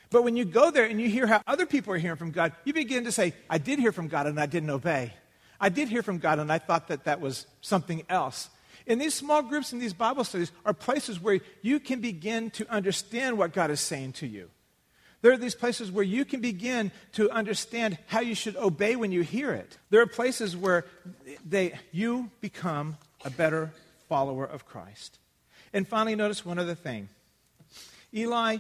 But 0.08 0.24
when 0.24 0.34
you 0.34 0.46
go 0.46 0.70
there 0.70 0.86
and 0.86 0.98
you 0.98 1.10
hear 1.10 1.26
how 1.26 1.42
other 1.46 1.66
people 1.66 1.92
are 1.92 1.98
hearing 1.98 2.16
from 2.16 2.30
God, 2.30 2.54
you 2.64 2.72
begin 2.72 3.04
to 3.04 3.12
say, 3.12 3.34
I 3.50 3.58
did 3.58 3.80
hear 3.80 3.92
from 3.92 4.08
God 4.08 4.26
and 4.26 4.40
I 4.40 4.46
didn't 4.46 4.70
obey. 4.70 5.12
I 5.60 5.68
did 5.68 5.90
hear 5.90 6.02
from 6.02 6.16
God 6.16 6.38
and 6.38 6.50
I 6.50 6.56
thought 6.56 6.88
that 6.88 7.04
that 7.04 7.20
was 7.20 7.46
something 7.60 8.02
else. 8.08 8.48
And 8.86 8.98
these 8.98 9.12
small 9.12 9.42
groups 9.42 9.74
and 9.74 9.82
these 9.82 9.92
Bible 9.92 10.24
studies 10.24 10.52
are 10.64 10.72
places 10.72 11.20
where 11.20 11.40
you 11.60 11.80
can 11.80 12.00
begin 12.00 12.50
to 12.52 12.66
understand 12.72 13.36
what 13.36 13.52
God 13.52 13.70
is 13.70 13.80
saying 13.80 14.14
to 14.14 14.26
you. 14.26 14.48
There 15.22 15.33
are 15.33 15.37
these 15.37 15.54
places 15.54 15.90
where 15.90 16.04
you 16.04 16.24
can 16.24 16.40
begin 16.40 16.92
to 17.12 17.30
understand 17.30 17.98
how 18.06 18.20
you 18.20 18.35
should 18.35 18.56
obey 18.56 18.96
when 18.96 19.12
you 19.12 19.22
hear 19.22 19.52
it. 19.52 19.76
There 19.90 20.00
are 20.00 20.06
places 20.06 20.56
where 20.56 20.87
they, 21.46 21.78
you 21.92 22.30
become 22.40 22.96
a 23.24 23.30
better 23.30 23.72
follower 24.09 24.44
of 24.44 24.66
Christ. 24.66 25.18
And 25.72 25.87
finally, 25.87 26.16
notice 26.16 26.44
one 26.44 26.59
other 26.59 26.74
thing. 26.74 27.09
Eli, 28.14 28.59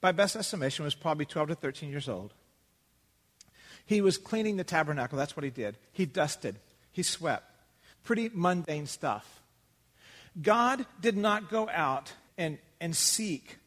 by 0.00 0.12
best 0.12 0.36
estimation, 0.36 0.84
was 0.84 0.94
probably 0.94 1.24
12 1.24 1.48
to 1.48 1.54
13 1.54 1.90
years 1.90 2.08
old. 2.08 2.32
He 3.86 4.00
was 4.00 4.18
cleaning 4.18 4.56
the 4.56 4.64
tabernacle. 4.64 5.16
That's 5.16 5.36
what 5.36 5.44
he 5.44 5.50
did. 5.50 5.78
He 5.92 6.04
dusted, 6.04 6.56
he 6.90 7.02
swept. 7.02 7.44
Pretty 8.02 8.30
mundane 8.32 8.86
stuff. 8.86 9.42
God 10.40 10.84
did 11.00 11.16
not 11.16 11.48
go 11.50 11.68
out 11.68 12.12
and, 12.36 12.58
and 12.80 12.94
seek 12.94 13.58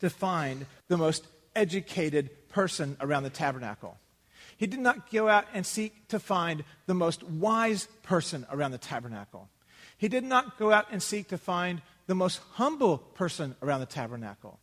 to 0.00 0.10
find 0.10 0.66
the 0.88 0.96
most 0.96 1.26
educated 1.54 2.48
person 2.48 2.96
around 3.00 3.22
the 3.22 3.30
tabernacle. 3.30 3.96
He 4.56 4.66
did 4.66 4.80
not 4.80 5.10
go 5.10 5.28
out 5.28 5.46
and 5.54 5.64
seek 5.64 6.08
to 6.08 6.18
find 6.18 6.64
the 6.86 6.94
most 6.94 7.22
wise 7.22 7.88
person 8.02 8.46
around 8.50 8.72
the 8.72 8.78
tabernacle. 8.78 9.48
He 9.96 10.08
did 10.08 10.24
not 10.24 10.58
go 10.58 10.72
out 10.72 10.86
and 10.90 11.02
seek 11.02 11.28
to 11.28 11.38
find 11.38 11.80
the 12.06 12.14
most 12.14 12.40
humble 12.52 12.98
person 12.98 13.54
around 13.62 13.80
the 13.80 13.86
tabernacle. 13.86 14.58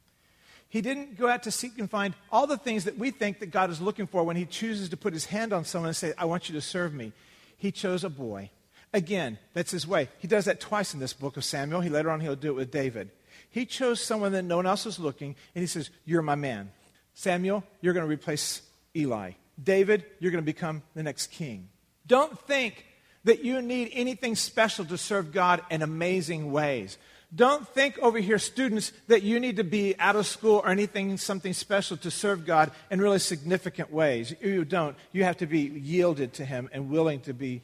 He 0.69 0.81
didn't 0.81 1.17
go 1.17 1.29
out 1.29 1.43
to 1.43 1.51
seek 1.51 1.79
and 1.79 1.89
find 1.89 2.13
all 2.31 2.45
the 2.45 2.57
things 2.57 2.83
that 2.83 2.97
we 2.97 3.11
think 3.11 3.39
that 3.39 3.51
God 3.51 3.69
is 3.69 3.79
looking 3.79 4.05
for 4.05 4.23
when 4.23 4.35
he 4.35 4.45
chooses 4.45 4.89
to 4.89 4.97
put 4.97 5.13
his 5.13 5.25
hand 5.25 5.53
on 5.53 5.63
someone 5.63 5.87
and 5.87 5.95
say, 5.95 6.13
I 6.17 6.25
want 6.25 6.49
you 6.49 6.55
to 6.55 6.61
serve 6.61 6.93
me. 6.93 7.13
He 7.57 7.71
chose 7.71 8.03
a 8.03 8.09
boy. 8.09 8.51
Again, 8.93 9.37
that's 9.53 9.71
his 9.71 9.87
way. 9.87 10.09
He 10.19 10.27
does 10.27 10.45
that 10.45 10.59
twice 10.59 10.93
in 10.93 10.99
this 10.99 11.13
book 11.13 11.37
of 11.37 11.45
Samuel. 11.45 11.81
He 11.81 11.89
later 11.89 12.09
on 12.09 12.19
he'll 12.19 12.35
do 12.35 12.49
it 12.49 12.55
with 12.55 12.71
David. 12.71 13.09
He 13.49 13.65
chose 13.65 14.01
someone 14.01 14.31
that 14.33 14.43
no 14.43 14.57
one 14.57 14.65
else 14.65 14.85
was 14.85 14.99
looking, 14.99 15.35
and 15.55 15.61
he 15.61 15.67
says, 15.67 15.89
You're 16.05 16.21
my 16.21 16.35
man. 16.35 16.71
Samuel, 17.13 17.63
you're 17.81 17.93
going 17.93 18.05
to 18.05 18.09
replace 18.09 18.61
Eli. 18.95 19.31
David, 19.61 20.05
you're 20.19 20.31
going 20.31 20.43
to 20.43 20.45
become 20.45 20.83
the 20.93 21.03
next 21.03 21.27
king. 21.31 21.69
Don't 22.05 22.39
think 22.41 22.85
that 23.23 23.43
you 23.43 23.61
need 23.61 23.89
anything 23.93 24.35
special 24.35 24.85
to 24.85 24.97
serve 24.97 25.31
God 25.31 25.61
in 25.69 25.81
amazing 25.81 26.51
ways. 26.51 26.97
Don't 27.35 27.67
think 27.67 27.99
over 27.99 28.19
here, 28.19 28.39
students, 28.39 28.93
that 29.07 29.21
you 29.21 29.39
need 29.39 29.57
to 29.57 29.65
be 29.65 29.95
out 29.99 30.15
of 30.15 30.25
school 30.25 30.61
or 30.63 30.69
anything, 30.69 31.17
something 31.17 31.51
special 31.51 31.97
to 31.97 32.11
serve 32.11 32.45
God 32.45 32.71
in 32.89 33.01
really 33.01 33.19
significant 33.19 33.91
ways. 33.91 34.33
You 34.39 34.63
don't. 34.63 34.95
You 35.11 35.25
have 35.25 35.37
to 35.37 35.45
be 35.45 35.59
yielded 35.59 36.33
to 36.33 36.45
Him 36.45 36.69
and 36.71 36.89
willing 36.89 37.19
to 37.21 37.33
be 37.33 37.63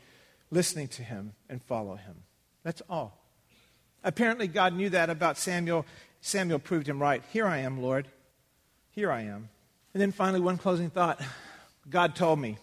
listening 0.51 0.89
to 0.89 1.03
Him 1.03 1.33
and 1.49 1.63
follow 1.63 1.95
Him. 1.95 2.15
That's 2.63 2.81
all. 2.89 3.22
Apparently, 4.03 4.47
God 4.47 4.73
knew 4.75 4.89
that 4.89 5.09
about 5.09 5.37
Samuel. 5.37 5.85
Samuel 6.21 6.59
proved 6.59 6.87
him 6.87 7.01
right. 7.01 7.23
Here 7.31 7.45
I 7.45 7.59
am, 7.59 7.81
Lord. 7.81 8.07
Here 8.91 9.11
I 9.11 9.21
am. 9.21 9.49
And 9.93 10.01
then 10.01 10.11
finally, 10.11 10.39
one 10.39 10.57
closing 10.57 10.89
thought 10.89 11.21
God 11.89 12.15
told 12.15 12.39
me. 12.39 12.57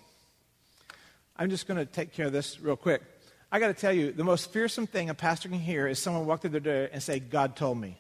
I'm 1.37 1.51
just 1.51 1.67
going 1.67 1.79
to 1.79 1.87
take 1.87 2.13
care 2.13 2.27
of 2.27 2.33
this 2.33 2.61
real 2.61 2.77
quick. 2.77 3.03
I 3.51 3.59
got 3.59 3.69
to 3.69 3.75
tell 3.75 3.93
you, 3.93 4.13
the 4.13 4.25
most 4.25 4.53
fearsome 4.53 4.87
thing 4.87 5.11
a 5.11 5.15
pastor 5.15 5.49
can 5.49 5.59
hear 5.59 5.87
is 5.87 5.99
someone 5.99 6.27
walk 6.27 6.43
through 6.43 6.51
the 6.51 6.61
door 6.61 6.89
and 6.93 7.03
say, 7.03 7.19
God 7.19 7.57
told 7.57 7.79
me. 7.79 7.97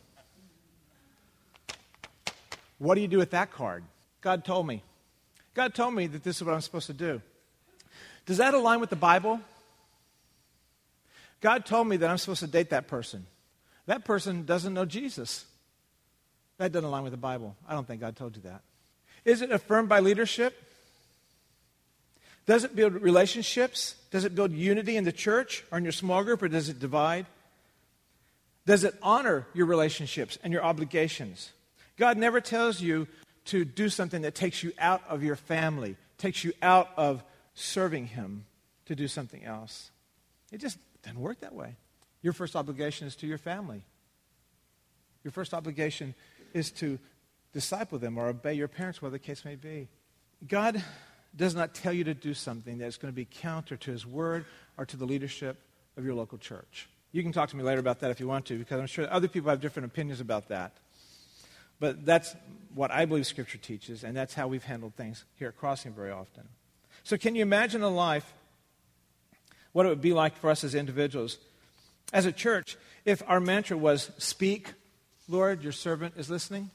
What 2.79 2.95
do 2.95 3.01
you 3.01 3.09
do 3.09 3.19
with 3.19 3.31
that 3.31 3.53
card? 3.53 3.85
God 4.21 4.45
told 4.45 4.67
me. 4.67 4.83
God 5.55 5.75
told 5.75 5.95
me 5.95 6.07
that 6.07 6.23
this 6.23 6.37
is 6.37 6.45
what 6.45 6.55
I'm 6.55 6.61
supposed 6.61 6.87
to 6.87 6.93
do. 6.93 7.21
Does 8.27 8.37
that 8.37 8.55
align 8.55 8.81
with 8.81 8.91
the 8.91 8.97
Bible? 8.97 9.41
God 11.41 11.65
told 11.65 11.89
me 11.89 11.97
that 11.99 12.11
I'm 12.11 12.19
supposed 12.19 12.41
to 12.41 12.47
date 12.47 12.71
that 12.71 12.89
person. 12.89 13.27
That 13.87 14.05
person 14.05 14.45
doesn't 14.45 14.75
know 14.75 14.85
Jesus. 14.85 15.47
That 16.59 16.73
doesn't 16.73 16.87
align 16.87 17.03
with 17.03 17.13
the 17.13 17.17
Bible. 17.19 17.57
I 17.67 17.73
don't 17.73 17.87
think 17.87 18.01
God 18.01 18.17
told 18.17 18.37
you 18.37 18.43
that. 18.43 18.63
Is 19.25 19.43
it 19.43 19.51
affirmed 19.51 19.89
by 19.89 20.01
leadership? 20.01 20.63
Does 22.47 22.65
it 22.65 22.75
build 22.75 22.95
relationships? 22.95 23.95
Does 24.11 24.25
it 24.25 24.35
build 24.35 24.53
unity 24.53 24.97
in 24.97 25.05
the 25.05 25.13
church 25.13 25.65
or 25.71 25.79
in 25.79 25.85
your 25.85 25.93
small 25.93 26.25
group, 26.25 26.43
or 26.43 26.49
does 26.49 26.69
it 26.69 26.79
divide? 26.79 27.27
Does 28.67 28.85
it 28.85 28.95
honor 29.03 29.47
your 29.55 29.67
relationships 29.67 30.39
and 30.43 30.53
your 30.53 30.63
obligations? 30.63 31.51
God 31.97 32.17
never 32.17 32.41
tells 32.41 32.81
you 32.81 33.09
to 33.47 33.65
do 33.65 33.89
something 33.89 34.23
that 34.23 34.35
takes 34.35 34.63
you 34.63 34.73
out 34.79 35.03
of 35.09 35.23
your 35.23 35.37
family, 35.37 35.97
takes 36.19 36.45
you 36.45 36.53
out 36.63 36.91
of 36.97 37.23
serving 37.55 38.07
Him 38.07 38.45
to 38.87 38.95
do 38.95 39.09
something 39.09 39.45
else. 39.45 39.91
It 40.53 40.59
just 40.59 40.79
doesn't 41.03 41.21
work 41.21 41.41
that 41.41 41.55
way. 41.55 41.77
Your 42.23 42.33
first 42.33 42.57
obligation 42.57 43.07
is 43.07 43.17
to 43.17 43.27
your 43.27 43.39
family. 43.39 43.85
Your 45.25 45.33
first 45.33 45.55
obligation 45.55 46.15
is 46.55 46.71
to 46.73 46.99
disciple 47.53 47.99
them 47.99 48.19
or 48.19 48.29
obey 48.29 48.55
your 48.55 48.69
parents, 48.69 49.01
whatever 49.01 49.13
the 49.13 49.19
case 49.19 49.45
may 49.45 49.57
be. 49.57 49.89
God 50.47 50.83
does 51.35 51.55
not 51.55 51.75
tell 51.75 51.93
you 51.93 52.05
to 52.05 52.15
do 52.15 52.35
something 52.35 52.79
that's 52.79 52.97
going 52.97 53.13
to 53.13 53.17
be 53.17 53.25
counter 53.25 53.77
to 53.77 53.91
his 53.91 54.07
word 54.07 54.45
or 54.77 54.87
to 54.87 54.97
the 54.97 55.05
leadership 55.05 55.59
of 55.97 56.05
your 56.05 56.15
local 56.15 56.39
church. 56.39 56.89
You 57.13 57.23
can 57.23 57.33
talk 57.33 57.49
to 57.51 57.57
me 57.57 57.63
later 57.63 57.81
about 57.81 58.01
that 58.01 58.11
if 58.11 58.21
you 58.21 58.29
want 58.29 58.47
to, 58.47 58.59
because 58.59 58.81
I'm 58.81 58.87
sure 58.87 59.11
other 59.11 59.29
people 59.29 59.51
have 59.51 59.61
different 59.61 59.87
opinions 59.87 60.21
about 60.21 60.49
that. 60.49 60.73
But 61.81 62.05
that's 62.05 62.37
what 62.75 62.91
I 62.91 63.05
believe 63.07 63.27
Scripture 63.27 63.59
teaches, 63.59 64.05
and 64.05 64.17
that's 64.17 64.35
how 64.35 64.49
we've 64.49 64.63
handled 64.63 64.95
things 64.95 65.25
here 65.37 65.49
at 65.49 65.57
Crossing 65.57 65.93
very 65.93 66.11
often. 66.11 66.49
So, 67.03 67.17
can 67.17 67.35
you 67.35 67.43
imagine 67.43 67.83
a 67.83 67.89
life, 67.89 68.33
what 69.73 69.87
it 69.87 69.89
would 69.89 70.01
be 70.01 70.13
like 70.13 70.37
for 70.37 70.51
us 70.51 70.65
as 70.65 70.75
individuals, 70.75 71.39
as 72.13 72.27
a 72.27 72.33
church, 72.33 72.77
if 73.05 73.23
our 73.27 73.41
mantra 73.41 73.77
was, 73.77 74.11
Speak, 74.19 74.73
Lord, 75.29 75.63
your 75.63 75.73
servant 75.73 76.15
is 76.17 76.29
listening? 76.29 76.71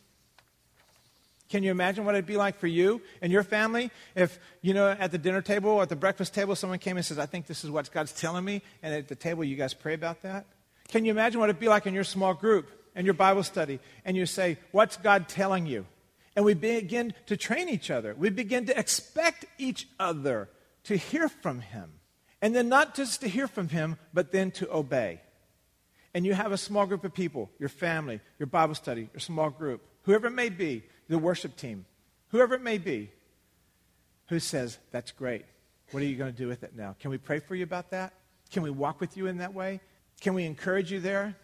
Can 1.50 1.62
you 1.62 1.70
imagine 1.70 2.06
what 2.06 2.16
it'd 2.16 2.26
be 2.26 2.38
like 2.38 2.58
for 2.58 2.68
you 2.68 3.02
and 3.22 3.32
your 3.32 3.44
family 3.44 3.92
if, 4.16 4.40
you 4.62 4.74
know, 4.74 4.90
at 4.90 5.12
the 5.12 5.18
dinner 5.18 5.42
table 5.42 5.70
or 5.70 5.84
at 5.84 5.90
the 5.90 5.96
breakfast 5.96 6.34
table, 6.34 6.56
someone 6.56 6.80
came 6.80 6.98
and 6.98 7.06
says, 7.06 7.20
I 7.20 7.28
think 7.28 7.46
this 7.46 7.64
is 7.64 7.70
what 7.70 7.92
God's 7.92 8.14
telling 8.14 8.44
me, 8.44 8.64
and 8.82 8.94
at 8.94 9.08
the 9.08 9.16
table 9.16 9.44
you 9.44 9.56
guys 9.56 9.74
pray 9.74 9.94
about 9.94 10.24
that? 10.24 10.46
Can 10.88 11.06
you 11.06 11.12
imagine 11.12 11.40
what 11.40 11.50
it'd 11.50 11.60
be 11.60 11.68
like 11.68 11.86
in 11.86 11.94
your 11.94 12.04
small 12.04 12.34
group 12.34 12.70
and 12.96 13.06
your 13.06 13.14
Bible 13.14 13.44
study, 13.44 13.80
and 14.06 14.16
you 14.16 14.26
say, 14.26 14.58
What's 14.72 14.98
God 14.98 15.28
telling 15.28 15.66
you? 15.66 15.86
And 16.36 16.46
we 16.46 16.54
begin 16.54 17.14
to 17.28 17.38
train 17.38 17.70
each 17.70 17.92
other. 17.92 18.14
We 18.16 18.30
begin 18.30 18.66
to 18.66 18.78
expect 18.78 19.46
each 19.58 19.88
other 20.00 20.50
to 20.86 20.96
hear 20.96 21.30
from 21.30 21.60
Him. 21.60 21.92
And 22.46 22.56
then 22.56 22.70
not 22.70 22.94
just 22.94 23.22
to 23.22 23.28
hear 23.28 23.48
from 23.48 23.70
Him, 23.70 23.98
but 24.14 24.32
then 24.32 24.52
to 24.52 24.72
obey. 24.72 25.20
And 26.14 26.28
you 26.28 26.36
have 26.36 26.52
a 26.52 26.60
small 26.60 26.86
group 26.86 27.04
of 27.04 27.12
people, 27.12 27.50
your 27.58 27.70
family, 27.70 28.22
your 28.38 28.46
Bible 28.46 28.76
study, 28.76 29.10
your 29.12 29.20
small 29.20 29.50
group, 29.50 29.82
whoever 30.04 30.28
it 30.28 30.32
may 30.34 30.50
be, 30.50 30.84
the 31.10 31.18
worship 31.18 31.56
team, 31.58 31.88
whoever 32.28 32.54
it 32.54 32.62
may 32.62 32.78
be, 32.78 33.10
who 34.28 34.40
says, 34.40 34.78
That's 34.92 35.12
great. 35.12 35.44
What 35.90 36.04
are 36.04 36.06
you 36.06 36.18
going 36.18 36.34
to 36.34 36.38
do 36.38 36.48
with 36.48 36.62
it 36.62 36.76
now? 36.76 36.96
Can 37.00 37.10
we 37.10 37.18
pray 37.18 37.40
for 37.40 37.56
you 37.56 37.64
about 37.64 37.90
that? 37.90 38.14
Can 38.52 38.62
we 38.62 38.70
walk 38.70 39.02
with 39.02 39.18
you 39.18 39.26
in 39.26 39.40
that 39.40 39.56
way? 39.56 39.82
Can 40.22 40.36
we 40.36 40.46
encourage 40.46 40.92
you 40.92 41.00
there? 41.00 41.36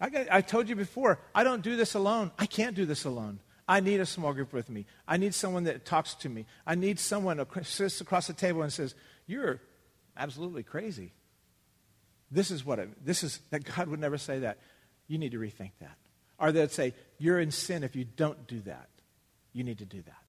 I, 0.00 0.10
got, 0.10 0.26
I 0.32 0.40
told 0.40 0.68
you 0.68 0.74
before, 0.74 1.20
I 1.32 1.44
don't 1.44 1.62
do 1.62 1.76
this 1.76 1.94
alone. 1.94 2.32
I 2.40 2.46
can't 2.46 2.74
do 2.74 2.86
this 2.86 3.04
alone. 3.04 3.38
I 3.68 3.78
need 3.78 4.00
a 4.00 4.06
small 4.06 4.32
group 4.32 4.52
with 4.52 4.68
me. 4.68 4.84
I 5.06 5.16
need 5.16 5.32
someone 5.32 5.62
that 5.64 5.84
talks 5.84 6.14
to 6.14 6.28
me. 6.28 6.46
I 6.66 6.74
need 6.74 6.98
someone 6.98 7.38
who 7.38 7.62
sits 7.62 8.00
across 8.00 8.26
the 8.26 8.32
table 8.32 8.62
and 8.62 8.72
says, 8.72 8.96
You're 9.28 9.60
absolutely 10.18 10.62
crazy. 10.62 11.12
This 12.30 12.50
is 12.50 12.64
what 12.64 12.78
it, 12.78 13.04
this 13.04 13.22
is 13.22 13.40
that 13.50 13.64
God 13.64 13.88
would 13.88 14.00
never 14.00 14.18
say 14.18 14.40
that. 14.40 14.58
You 15.06 15.16
need 15.18 15.32
to 15.32 15.38
rethink 15.38 15.70
that. 15.80 15.96
Or 16.38 16.52
they'd 16.52 16.70
say, 16.70 16.94
You're 17.18 17.40
in 17.40 17.50
sin 17.50 17.82
if 17.82 17.96
you 17.96 18.04
don't 18.04 18.46
do 18.46 18.60
that. 18.60 18.88
You 19.52 19.64
need 19.64 19.78
to 19.78 19.86
do 19.86 20.02
that. 20.02 20.22